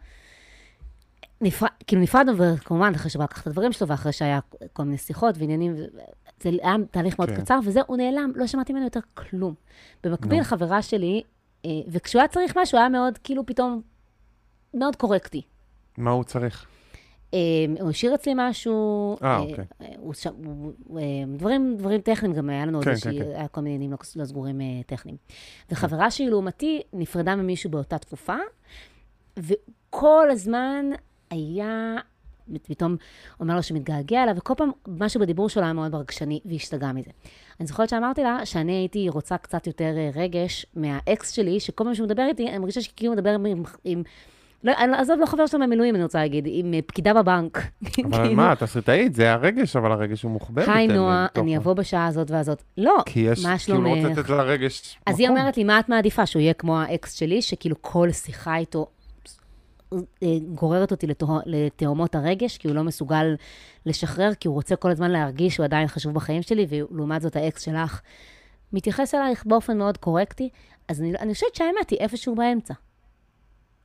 [1.41, 4.39] נפרד, כאילו נפרדנו, וכמובן, אחרי שהוא לקח את הדברים שלו, ואחרי שהיה
[4.73, 7.41] כל מיני שיחות ועניינים, זה היה תהליך מאוד כן.
[7.41, 9.53] קצר, וזהו, הוא נעלם, לא שמעתי ממנו יותר כלום.
[10.03, 10.43] במקביל, נו.
[10.43, 11.21] חברה שלי,
[11.65, 13.81] אה, וכשהוא היה צריך משהו, היה מאוד, כאילו, פתאום,
[14.73, 15.41] מאוד קורקטי.
[15.97, 16.65] מה הוא צריך?
[17.33, 17.39] אה,
[17.81, 19.65] הוא השאיר אצלי משהו, אה, אוקיי.
[19.97, 20.13] הוא
[20.87, 21.01] הוא-
[21.37, 23.31] דברים, דברים טכניים, גם היה לנו עוד כן, איזושהי, כן, כן.
[23.35, 25.17] היה כל מיני עניינים לא, לא סגורים טכניים.
[25.71, 28.35] וחברה שלי לעומתי נפרדה ממישהו באותה תקופה,
[29.37, 30.85] וכל הזמן
[31.29, 31.95] היה,
[32.63, 32.95] פתאום
[33.39, 37.11] אומר לו שמתגעגע אליו, וכל פעם משהו בדיבור שלו היה מאוד ברגשני, והיא השתגעה מזה.
[37.59, 41.95] אני זוכרת שאמרתי לה שאני הייתי רוצה קצת יותר אה, רגש מהאקס שלי, שכל פעם
[41.95, 43.63] שהוא מדבר איתי, אני מרגישה שכאילו מדבר עם...
[43.83, 44.03] עם
[44.63, 47.57] לא, עזוב, לא חבר שלו מהמילואים, אני רוצה להגיד, עם אה, פקידה בבנק.
[47.57, 47.91] אבל
[48.23, 50.71] כאילו, מה, תסריטאית, זה הרגש, אבל הרגש הוא מוחבא.
[50.71, 52.63] היי נועה, אני אבוא בשעה הזאת והזאת.
[52.77, 54.17] לא, כי יש, מה כאילו לא רוצה שלומך?
[54.19, 55.29] לתת לרגש אז היא.
[55.29, 56.25] אומרת לי, מה את מעדיפה?
[56.25, 58.87] שהוא יהיה כמו האקס שלי, שכאילו כל שיחה איתו
[60.55, 61.07] גוררת אותי
[61.45, 63.35] לתהומות הרגש, כי הוא לא מסוגל
[63.85, 67.61] לשחרר, כי הוא רוצה כל הזמן להרגיש שהוא עדיין חשוב בחיים שלי, ולעומת זאת האקס
[67.61, 68.01] שלך
[68.73, 70.49] מתייחס אלייך באופן מאוד קורקטי.
[70.87, 72.73] אז אני, אני חושבת שהאמת היא איפשהו באמצע.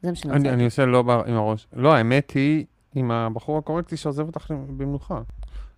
[0.03, 0.49] זה מה שאני רוצה.
[0.53, 1.67] אני, עושה לא עם הראש.
[1.73, 5.21] לא, האמת היא עם הבחור הקורקטי שעוזב אותך במנוחה.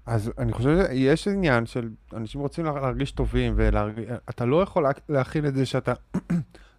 [0.06, 4.90] אז אני חושב שיש עניין של אנשים רוצים לה- להרגיש טובים, ואתה לא יכול לה-
[5.08, 5.92] להכיל את זה שאתה,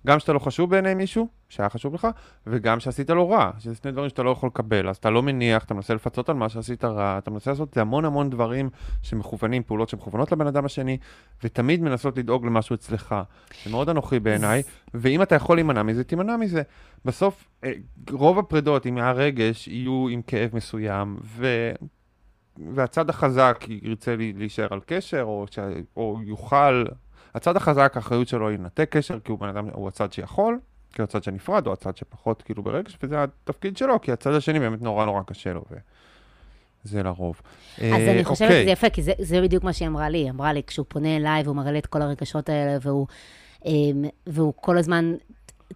[0.06, 2.08] גם שאתה לא חשוב בעיני מישהו, שהיה חשוב לך,
[2.48, 4.90] וגם שעשית לו רע, שזה שני דברים שאתה לא יכול לקבל.
[4.90, 8.06] אז אתה לא מניח, אתה מנסה לפצות על מה שעשית רע, אתה מנסה לעשות המון
[8.06, 8.70] המון דברים
[9.02, 10.98] שמכוונים, פעולות שמכוונות לבן אדם השני,
[11.44, 13.16] ותמיד מנסות לדאוג למשהו אצלך.
[13.64, 16.62] זה מאוד אנוכי בעיניי, ואם אתה יכול להימנע מזה, תימנע מזה.
[17.06, 17.72] בסוף, אה,
[18.12, 21.72] רוב הפרידות עם הרגש יהיו עם כאב מסוים, ו...
[22.74, 25.60] והצד החזק ירצה להישאר על קשר, או, ש...
[25.98, 26.84] או יוכל...
[27.36, 30.60] הצד החזק, האחריות שלו היא לנתק קשר, כי הוא בן אדם, הוא הצד שיכול,
[30.94, 34.60] כי הוא הצד שנפרד, או הצד שפחות כאילו ברגש, וזה התפקיד שלו, כי הצד השני
[34.60, 35.64] באמת נורא נורא קשה לו,
[36.86, 37.42] וזה לרוב.
[37.78, 38.64] אז אה, אני חושבת אוקיי.
[38.64, 40.18] שזה יפה, כי זה, זה בדיוק מה שהיא אמרה לי.
[40.18, 43.08] היא אמרה לי, כשהוא פונה אליי והוא מראה לי את כל הרגשות האלה, והוא,
[43.66, 45.14] אמ, והוא כל הזמן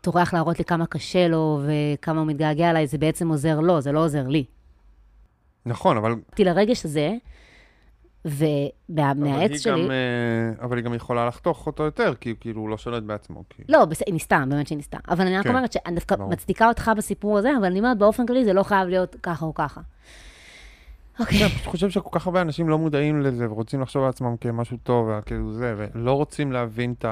[0.02, 3.92] טורח להראות לי כמה קשה לו וכמה הוא מתגעגע אליי, זה בעצם עוזר לו, זה
[3.92, 4.44] לא עוזר לי.
[5.66, 6.16] נכון, אבל...
[6.30, 7.14] באתי לרגש הזה,
[8.26, 9.84] ומהעץ שלי...
[9.84, 13.44] גם, אה, אבל היא גם יכולה לחתוך אותו יותר, כי כאילו הוא לא שולט בעצמו.
[13.50, 13.64] כי...
[13.70, 14.98] לא, בסדר, היא ניסתה, באמת שהיא ניסתה.
[15.10, 16.30] אבל אני רק כן, אומרת שאני דווקא ברור.
[16.30, 19.54] מצדיקה אותך בסיפור הזה, אבל אני אומרת, באופן כללי זה לא חייב להיות ככה או
[19.54, 19.82] ככה.
[21.20, 21.40] אוקיי.
[21.40, 24.78] כן, אני חושב שכל כך הרבה אנשים לא מודעים לזה, ורוצים לחשוב על עצמם כמשהו
[24.84, 27.06] טוב, וכאילו זה, ולא רוצים להבין את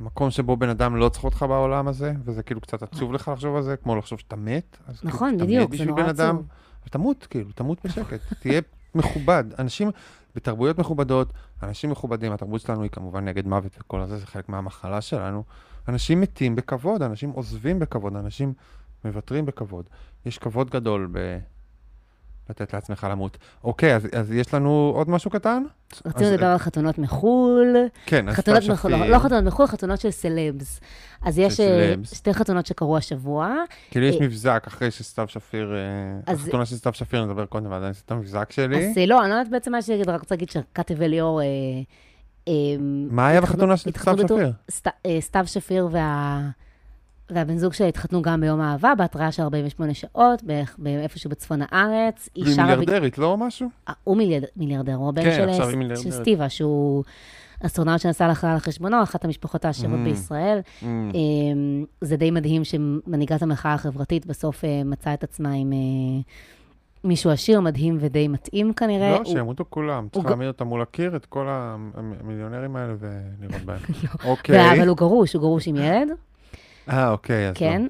[0.00, 3.56] המקום שבו בן אדם לא צריך אותך בעולם הזה, וזה כאילו קצת עצוב לך לחשוב
[3.56, 4.76] על זה, כמו לחשוב שאתה מת.
[4.86, 6.46] אז כאילו, נכון, אתה מת בדיוק, זה בשביל נורא בן אדם, עצוב.
[6.86, 8.60] ותמות, כאילו, תמות בשקט, תהיה
[8.94, 9.44] מכובד.
[9.58, 9.90] אנשים,
[10.34, 11.32] בתרבויות מכובדות,
[11.62, 15.44] אנשים מכובדים, התרבות שלנו היא כמובן נגד מוות וכל הזה, זה חלק מהמחלה שלנו.
[15.88, 18.52] אנשים מתים בכבוד, אנשים עוזבים בכבוד, אנשים
[19.04, 19.88] מוותרים בכבוד.
[20.26, 21.38] יש כבוד גדול ב...
[22.50, 23.38] לתת לעצמך למות.
[23.64, 25.62] אוקיי, אז, אז יש לנו עוד משהו קטן?
[26.06, 27.76] רצינו אז- לדבר על חתונות מחו"ל.
[28.06, 29.04] כן, אז חתונות מחו"ל, שפיר.
[29.10, 30.80] לא חתונות מחו"ל, חתונות של סלבס.
[31.22, 32.14] אז יש אה, סלבס.
[32.14, 33.54] שתי חתונות שקרו השבוע.
[33.90, 37.70] כאילו יש אה, מבזק אחרי שסתיו שפיר, אה, אז- החתונה של סתיו שפיר, נדבר קודם,
[37.70, 38.90] ואז אני אעשה את המבזק שלי.
[38.90, 40.48] אז אה, לא, אני לא יודעת בעצם מה שאני רק רוצה להגיד.
[41.40, 41.42] אה,
[42.48, 42.52] אה,
[43.10, 44.52] מה היה בחתונה של סתיו שפיר?
[44.70, 46.40] סת- אה, סתיו שפיר וה...
[47.30, 52.28] והבן זוג שלה התחתנו גם ביום האהבה, בהתראה של 48 שעות, בערך איפשהו בצפון הארץ.
[52.34, 53.68] היא והיא שרה מיליארדרית, לא משהו?
[53.88, 56.10] אה, הוא מיליארד- מיליארדר, הוא הבן כן, של, של.
[56.10, 57.04] סטיבה, שהוא
[57.66, 60.04] אסטרונאוט שנסע לחלל על חשבונו, אחת המשפחות העשירות Mm.
[60.04, 60.58] בישראל.
[60.82, 60.84] Mm.
[60.84, 65.78] אמ, זה די מדהים שמנהיגת המחאה החברתית בסוף אה, מצאה את עצמה עם אה,
[67.04, 69.10] מישהו עשיר, מדהים ודי מתאים כנראה.
[69.10, 70.06] לא, הוא- שימותו כולם.
[70.12, 73.78] צריך להעמיד אותם מול הקיר, את כל המיליונרים האלה ולירות בהם.
[74.04, 74.30] לא.
[74.30, 74.72] אוקיי.
[74.78, 76.08] אבל הוא גרוש, הוא גרוש עם ילד,
[76.90, 77.82] אה, אוקיי, אז כן.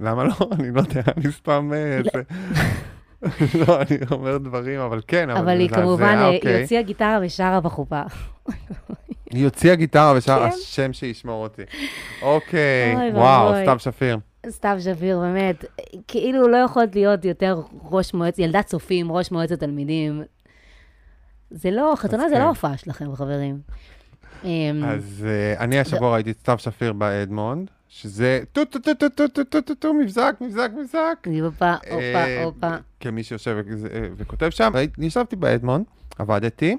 [0.00, 0.10] לא.
[0.10, 0.32] למה לא?
[0.60, 1.70] אני לא יודע, אני סתם...
[1.74, 2.10] אה, לא.
[2.12, 2.22] זה-
[3.66, 6.52] לא, אני אומר דברים, אבל כן, אבל אבל היא כמובן, אה, אוקיי.
[6.54, 8.02] היא הוציאה גיטרה ושרה בחופה.
[9.32, 10.56] היא הוציאה גיטרה ושרה, כן.
[10.62, 11.62] השם שישמור אותי.
[12.22, 13.54] אוקיי, וואו.
[13.62, 14.18] סתיו שפיר.
[14.48, 15.64] סתיו שביר, באמת,
[16.08, 20.22] כאילו לא יכולת להיות יותר ראש מועצת, ילדת צופים, ראש מועצת תלמידים.
[21.50, 22.40] זה לא, חתונה זה כן.
[22.40, 23.58] לא הופעה שלכם, חברים.
[24.44, 29.08] אמ, אז אה, אני השבוע ראיתי את סתיו שפיר באדמונד, שזה טו טו טו טו
[29.08, 31.26] טו טו טו טו טו מבזק, מבזק, מבזק.
[31.42, 32.76] הופה, הופה, אה, הופה.
[33.00, 33.56] כמי שיושב
[33.92, 35.84] אה, וכותב שם, ישבתי באדמונד,
[36.18, 36.76] עבדתי,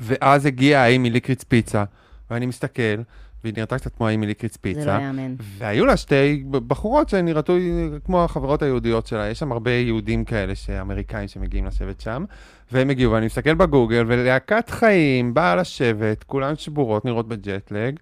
[0.00, 1.84] ואז הגיעה ההיא מליקריץ פיצה,
[2.30, 3.02] ואני מסתכל,
[3.44, 5.34] והיא נראתה קצת כמו ההיא מליקריץ זה לא פיצה, יאמן.
[5.40, 7.56] והיו לה שתי בחורות שנראתו
[8.04, 12.24] כמו החברות היהודיות שלה, יש שם הרבה יהודים כאלה, אמריקאים שמגיעים לשבת שם,
[12.72, 17.96] והם הגיעו, ואני מסתכל בגוגל, ולהקת חיים באה לשבת, כולן שבורות, נראות בג'טלג,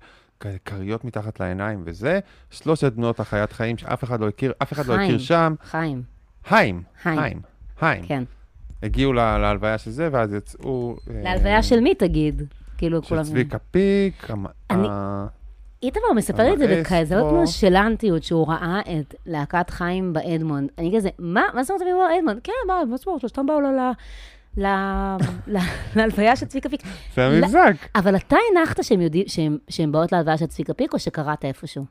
[0.64, 2.20] כריות מתחת לעיניים וזה,
[2.50, 5.06] שלושת בנות החיית חיים שאף אחד לא הכיר, אף אחד לא חיים.
[5.08, 6.02] הכיר שם, חיים,
[6.48, 6.82] חיים.
[7.04, 7.40] היים,
[7.80, 8.04] היים.
[8.06, 8.24] כן.
[8.82, 10.96] הגיעו לה- להלוויה של זה, ואז יצאו...
[11.10, 12.42] אה, להלוויה של מי תגיד?
[12.78, 13.22] כאילו, כולם...
[13.22, 14.30] צביקה פיק,
[14.70, 15.26] אני- ה-
[15.82, 16.80] איתמר מספר את זה.
[16.80, 20.68] בכזאת נונשלנטיות, שהוא ראה את להקת חיים באדמונד.
[20.78, 21.42] אני כזה, מה?
[21.54, 22.40] מה זאת אומרת הם באו לאדמונד?
[22.44, 23.20] כן, מה, מה זאת אומרת?
[23.20, 23.92] שלושתם באו ל- ל-
[24.66, 25.16] ל-
[25.56, 25.58] ל-
[25.96, 26.82] להלוויה של צביקה פיק.
[27.14, 27.74] זה לא- המבזק.
[27.94, 28.80] אבל אתה הנחת
[29.68, 31.84] שהם באות להלוויה של צביקה פיק, או שקראת איפשהו?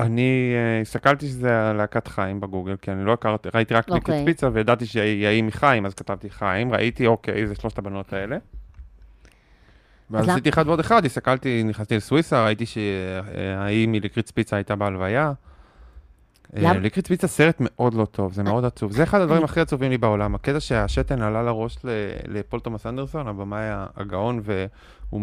[0.00, 4.14] אני אה, הסתכלתי שזה להקת חיים בגוגל, כי אני לא הכרתי, ראיתי רק אוקיי.
[4.14, 8.36] ליקט פיצה, וידעתי שהיא מחיים, אז כתבתי חיים, ראיתי, אוקיי, זה שלושת הבנות האלה.
[10.10, 15.32] ואז עשיתי אחד ועוד אחד, הסתכלתי, נכנסתי לסוויסה, ראיתי שההיא מליקריץ פיצה הייתה בהלוויה.
[16.56, 18.92] אה, ליקריץ פיצה סרט מאוד לא טוב, זה מאוד עצוב.
[18.92, 21.76] זה אחד הדברים הכי עצובים לי בעולם, הקטע שהשתן עלה לראש
[22.28, 25.20] לפול תומאס אנדרסון, הבמאי הגאון, והוא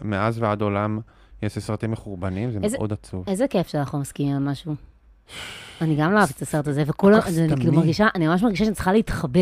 [0.00, 1.00] מאז ועד עולם
[1.42, 3.24] יעשה סרטים מחורבנים, זה מאוד עצוב.
[3.28, 4.74] איזה כיף שאנחנו מסכימים על משהו.
[5.80, 7.72] אני גם לא אהבתי את הסרט הזה, וכולם, אני כאילו.
[7.72, 9.40] מרגישה, אני ממש מרגישה שאני צריכה להתחבא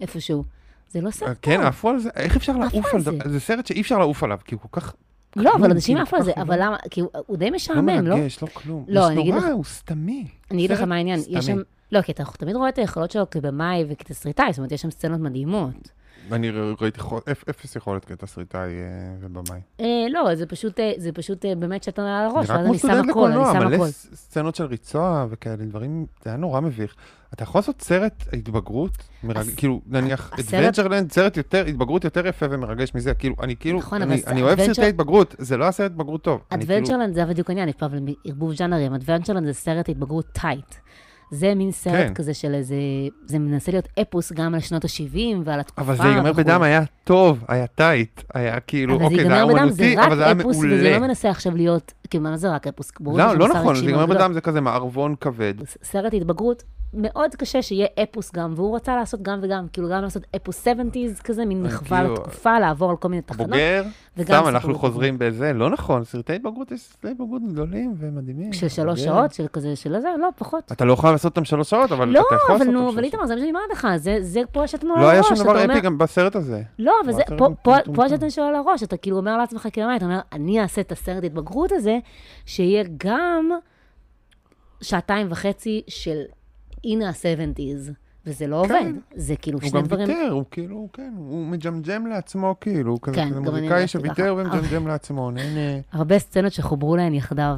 [0.00, 0.44] איפשהו.
[0.90, 1.64] זה לא סרט כן, טוב.
[1.66, 3.10] עפו על זה, איך אפשר לעוף על זה.
[3.24, 3.40] זה?
[3.40, 4.94] סרט שאי אפשר לעוף עליו, כי הוא כל כך...
[5.36, 7.88] לא, אבל אנשים כאילו, עפו על זה, אבל לא- למה, כי הוא- די לא משעמם,
[7.88, 8.16] לא?
[8.16, 8.84] מרגש, לא כלום.
[8.88, 10.26] לא, אני אגיד לך- הוא סתמי.
[10.50, 11.46] אני אגיד לך מה העניין, יש.
[11.46, 11.58] שם,
[11.92, 15.20] לא, כי אתה תמיד רואה את היכולות שלו כבמאי וכתסריטאי, זאת אומרת, יש שם סצנות
[15.20, 15.90] מדהימות.
[16.32, 16.50] אני
[16.80, 17.00] ראיתי
[17.50, 18.74] אפס יכולת כתסריטאי אה,
[19.20, 19.60] ובמאי.
[19.80, 23.32] אה, לא, זה פשוט, אה, זה פשוט באמת שתן על הראש, ואז אני שם הכל,
[23.32, 23.88] אני שם מלא הכל.
[23.88, 26.94] ס- סצנות של ריצוע וכאלה דברים, זה היה נורא מביך.
[27.34, 28.90] אתה יכול לעשות סרט התבגרות,
[29.56, 34.42] כאילו, נניח, אדוונצ'רלנד, סרט יותר, התבגרות יותר יפה ומרגש מזה, כאילו, אני כאילו, נכון, אני-
[34.42, 36.40] אוהב סרטי התבגרות, זה לא הסרט התבגרות טוב.
[36.52, 40.26] אני כאילו- אדוונצ'רלנד זה בדיוק העניין, יש פה אבל ערבוב ז'אנרים, אדוונצ'רלנד זה סרט התבגרות
[40.32, 40.74] tight.
[41.30, 42.14] זה מין סרט כן.
[42.14, 42.76] כזה של איזה,
[43.26, 45.82] זה מנסה להיות אפוס גם על שנות ה-70 ועל התקופה.
[45.82, 46.40] אבל זה ייגמר וכו'.
[46.42, 50.16] בדם, היה טוב, היה tight, היה כאילו, אבל זה אוקיי, זה היה זה אומנותי, אבל
[50.16, 50.98] זה היה רק אפוס, וזה לא מעולה.
[50.98, 52.92] מנסה עכשיו להיות, כאילו, מה זה רק אפוס?
[53.00, 54.06] ברור לא, שיש לא מוסר נכון, זה ייגמר.
[54.06, 55.54] בדם, זה כזה מערבון כבד.
[55.82, 56.62] סרט התבגרות,
[56.96, 61.22] מאוד קשה שיהיה אפוס גם, והוא רצה לעשות גם וגם, כאילו גם לעשות אפוס 70's
[61.24, 63.46] כזה, מין אה, מחווה כאילו, לתקופה, לעבור על כל מיני תחנות.
[63.50, 63.84] בוגר,
[64.22, 64.74] סתם, אנחנו.
[64.78, 68.52] חוזרים בזה, לא נכון, סרטי התבגרות, יש סרטי התבגרות גדולים ומדהימים.
[68.52, 69.00] של שלוש.
[69.00, 70.72] שעות, של כזה, של זה, לא, פחות.
[70.72, 72.92] אתה לא יכול לעשות אותם שלוש שעות, אבל לא, אתה יכול אבל לעשות אותם אבל
[72.92, 73.88] שלוש איתמר, זה מה שאני אומרת לך,
[74.20, 76.62] זה- פה שאתה נורא לא על היה הראש, שום דבר אפי גם בסרט הזה.
[76.78, 77.12] לא, אבל
[77.94, 80.92] פה, שאתה שואל על הראש, אתה כאילו אומר לעצמך כמאי, אתה אומר, אני אעשה את
[80.92, 81.98] הסרט התבגרות הזה,
[82.46, 83.50] שיהיה גם
[84.80, 86.20] שעתיים וחצי של
[86.84, 87.92] הנה ה-70's,
[88.26, 88.84] וזה לא עובד.
[89.14, 90.08] זה כאילו הוא שני גם דברים...
[90.08, 94.34] ויתר, הוא כאילו, כן, הוא מג'מג'ם לעצמו, כאילו, הוא כזה כן, גם מוזיקאי שוויתר.
[94.38, 95.80] ומג'מג'ם לעצמו, נהנה.
[95.92, 97.56] הרבה סצנות שחוברו להן יחדיו.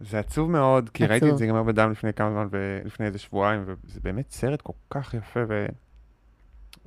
[0.00, 1.32] זה עצוב מאוד, כי ראיתי עצוב.
[1.32, 2.48] את זה ייגמר בדם לפני כמה זמן,
[2.84, 5.66] לפני איזה שבועיים, וזה באמת סרט כל כך יפה ו...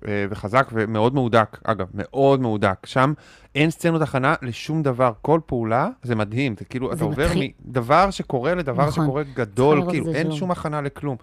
[0.08, 2.86] אה, וחזק ומאוד מהודק, אגב, מאוד מהודק.
[2.86, 3.14] שם
[3.56, 7.52] אין סצנות הכנה לשום דבר, כל פעולה זה מדהים, זה כאילו, זה אתה עובר מתחיל-
[7.66, 9.04] מדבר שקורה לדבר נכון.
[9.06, 10.40] שקורה גדול, כאילו, אין שוב.
[10.40, 11.18] שום הכנה לכלום.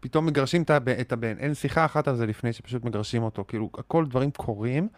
[0.00, 0.62] פתאום מגרשים
[1.00, 4.88] את הבן- אין שיחה אחת על זה לפני שפשוט מגרשים אותו, כאילו, הכל דברים קורים.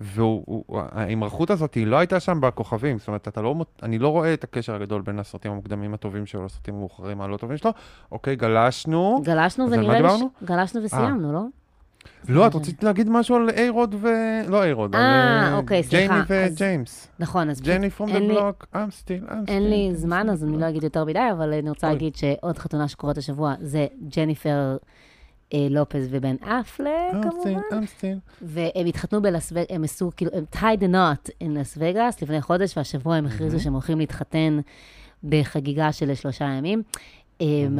[0.00, 4.74] וההימרחות הזאת היא לא הייתה שם בכוכבים, זאת אומרת, לא, אני לא רואה את הקשר
[4.74, 7.70] הגדול בין הסרטים המוקדמים הטובים שלו לסרטים המאוחרים הלא טובים שלו.
[8.12, 9.20] אוקיי, גלשנו.
[9.24, 10.08] גלשנו ונראה לי...
[10.18, 10.44] ש-?
[10.44, 11.40] גלשנו וסיימנו, לא?
[12.28, 14.08] לא, את רצית להגיד משהו על איירוד ו...
[14.48, 15.82] לא איירוד, על אה, אה, אוקיי.
[15.88, 17.08] ג'ייני וג'יימס.
[17.18, 19.48] נכון, אז ג'ייני פרום דה בלוק, I'm still, I'm still.
[19.48, 20.58] אין לי זמן, אז אני.
[20.58, 21.88] לא אגיד יותר מדי, אבל אני רוצה.
[21.88, 23.86] להגיד שעוד חתונה שקורית השבוע זה
[24.16, 24.76] ג'ניפר
[25.54, 27.60] אה, לופז ובן אפלק, I'm כמובן.
[27.84, 28.18] still.
[28.42, 32.40] והם התחתנו בלס וגאס, הם עשו, כאילו, הם tied the knot in לס וגאס לפני
[32.42, 34.58] חודש, והשבוע הם הכריזו שהם הולכים להתחתן
[35.24, 36.82] בחגיגה של שלושה ימים.
[37.40, 37.78] הם,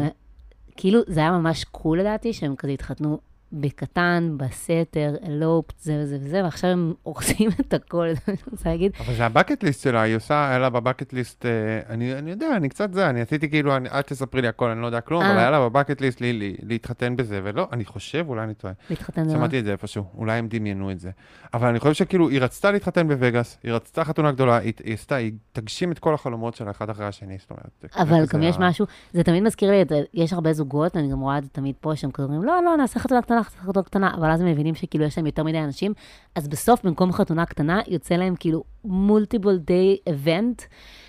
[0.77, 3.19] כאילו, זה היה ממש קול לדעתי, שהם כזה התחתנו
[3.53, 8.69] בקטן, בסתר, אלופט, זה וזה וזה, ועכשיו הם הורסים את הכל, זה מה שאני רוצה
[8.69, 8.93] להגיד.
[9.01, 11.51] אבל זה הבקט ליסט שלה, היא עושה, היה לה בבקט ליסט, אה,
[11.89, 14.81] אני, אני יודע, אני קצת זה, אני עשיתי כאילו, אני, אל תספרי לי הכל, אני
[14.81, 15.39] לא יודע כלום, אבל אה.
[15.39, 18.75] היה לה בבקט ליסט לי, לי, להתחתן בזה, ולא, אני חושב, אולי אני טועה.
[18.91, 21.11] להתחתן זה שמעתי את זה איפשהו, אולי הם דמיינו את זה.
[21.55, 25.15] אבל אני חושב שכאילו, היא רצתה להתחתן בווגאס, היא רצתה חתונה גדולה, היא, היא עשתה,
[25.15, 27.85] היא תגשים את כל החלומות שלה אחד אחרי השני, זאת אומרת.
[27.97, 29.85] אבל גם יש משהו, זה תמיד מזכיר לי,
[30.15, 33.01] יש הרבה זוגות, אני גם רואה את זה תמיד פה, שהם אומרים, לא, לא, נעשה
[33.01, 35.93] חתונה קטנה, נעשה חתונה קטנה, אבל אז הם מבינים שכאילו יש להם יותר מדי אנשים,
[36.35, 40.63] אז בסוף, במקום חתונה קטנה, יוצא להם כאילו מולטיבל דיי אבנט,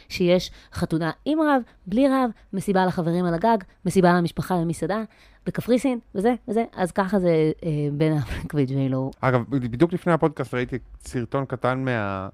[0.09, 5.03] שיש חתונה עם רב, בלי רב, מסיבה לחברים על הגג, מסיבה למשפחה במסעדה,
[5.45, 9.11] בקפריסין, וזה, וזה, אז ככה זה אה, בין אפלק וג'יילו.
[9.21, 12.29] אגב, בדיוק לפני הפודקאסט ראיתי סרטון קטן מה...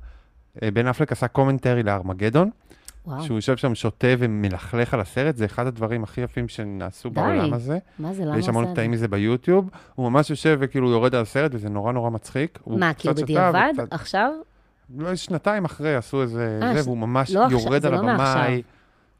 [0.64, 2.50] אה, בן אפלק עשה commentary לארמגדון,
[3.08, 7.16] וואו, שהוא יושב שם שותה ומלכלך על הסרט, זה אחד הדברים הכי יפים שנעשו די.
[7.16, 7.78] בעולם הזה.
[8.00, 8.98] מה זה, למה יש הוא המון קטעים זה?
[8.98, 12.60] מזה ביוטיוב, הוא ממש יושב וכאילו יורד על הסרט, וזה נורא נורא מצחיק.
[12.68, 14.32] מה, כאילו בדיעבד, וקצת- עכשיו?
[14.98, 17.94] לא, שנתיים אחרי עשו איזה אה, זה, ש- והוא ממש לא עכשיו, יורד זה על
[17.94, 18.00] לא.
[18.12, 18.62] הבמאי.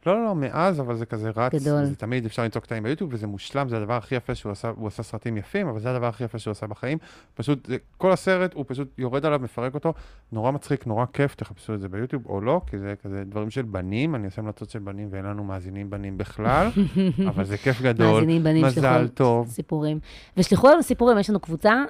[0.06, 1.54] לא, לא, לא, מאז, אבל זה כזה רץ.
[1.54, 1.86] גדול.
[1.86, 4.88] זה תמיד אפשר למצוא קטעים ביוטיוב, וזה מושלם, זה הדבר הכי יפה שהוא עשה, הוא
[4.88, 6.98] עשה סרטים יפים, אבל זה הדבר הכי יפה שהוא עשה בחיים.
[7.34, 9.94] פשוט, זה, כל הסרט, הוא פשוט יורד עליו, מפרק אותו,
[10.32, 13.62] נורא מצחיק, נורא כיף, תחפשו את זה ביוטיוב, או לא, כי זה כזה דברים של
[13.62, 16.68] בנים, אני עושה המלצות של בנים, ואין לנו מאזינים בנים בכלל,
[17.30, 18.14] אבל זה כיף גדול.
[18.14, 19.48] מאזינים בנים מזל טוב.
[19.48, 20.00] סיפורים.
[20.38, 21.84] ושלחו לנו סיפורים, יש לנו קבוצה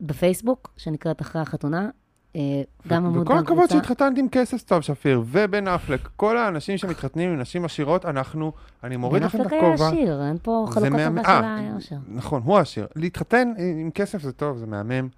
[0.00, 1.88] בפייסבוק, שנקראת אחרי החתונה.
[2.36, 3.74] אה, גם עמוד, וכל גם הכבוד קבוצה.
[3.74, 8.52] שהתחתנת עם כסף סתיו שפיר ובן אפלק, כל האנשים שמתחתנים עם נשים עשירות, אנחנו,
[8.84, 9.88] אני מוריד לכם את בן אפלק היה הכובע.
[9.88, 10.90] עשיר, אין פה חלוקת.
[10.90, 11.96] טובה של אה, היושר.
[12.08, 12.86] נכון, הוא העשיר.
[12.96, 15.08] להתחתן עם כסף זה טוב, זה מהמם.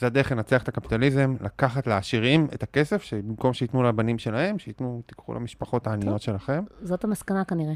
[0.00, 5.34] זה הדרך לנצח את הקפיטליזם, לקחת לעשירים את הכסף, שבמקום שייתנו לבנים שלהם, שייתנו, תיקחו
[5.34, 6.62] למשפחות העניות שלכם.
[6.82, 7.74] זאת המסקנה כנראה.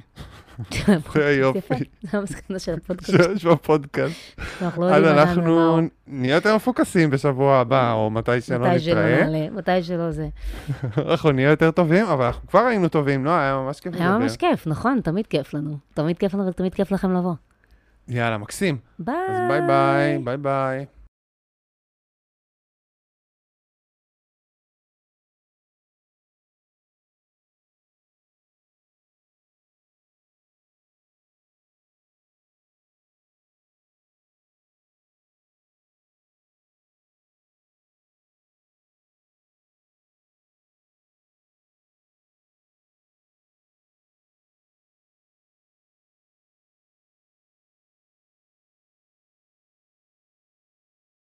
[1.14, 1.58] זה יופי.
[1.58, 3.10] יפה, זו המסקנה של הפודקאסט.
[3.10, 4.40] שיש בפודקאסט.
[4.62, 5.80] אנחנו לא אז אנחנו.
[6.06, 9.50] נהיה יותר מפוקסים בשבוע הבא, או מתי שלא נתראה.
[9.50, 10.28] מתי שלא זה.
[11.10, 13.30] אנחנו נהיה יותר טובים, אבל אנחנו כבר היינו טובים, לא?
[13.30, 15.76] היה ממש כיף היה ממש כיף, נכון, תמיד כיף לנו.
[15.94, 17.34] תמיד כיף לנו ותמיד כיף לכם לבוא.
[18.08, 18.76] יאללה, מקסים.
[18.98, 19.14] ביי.
[19.28, 20.86] אז ביי ביי, ביי ביי.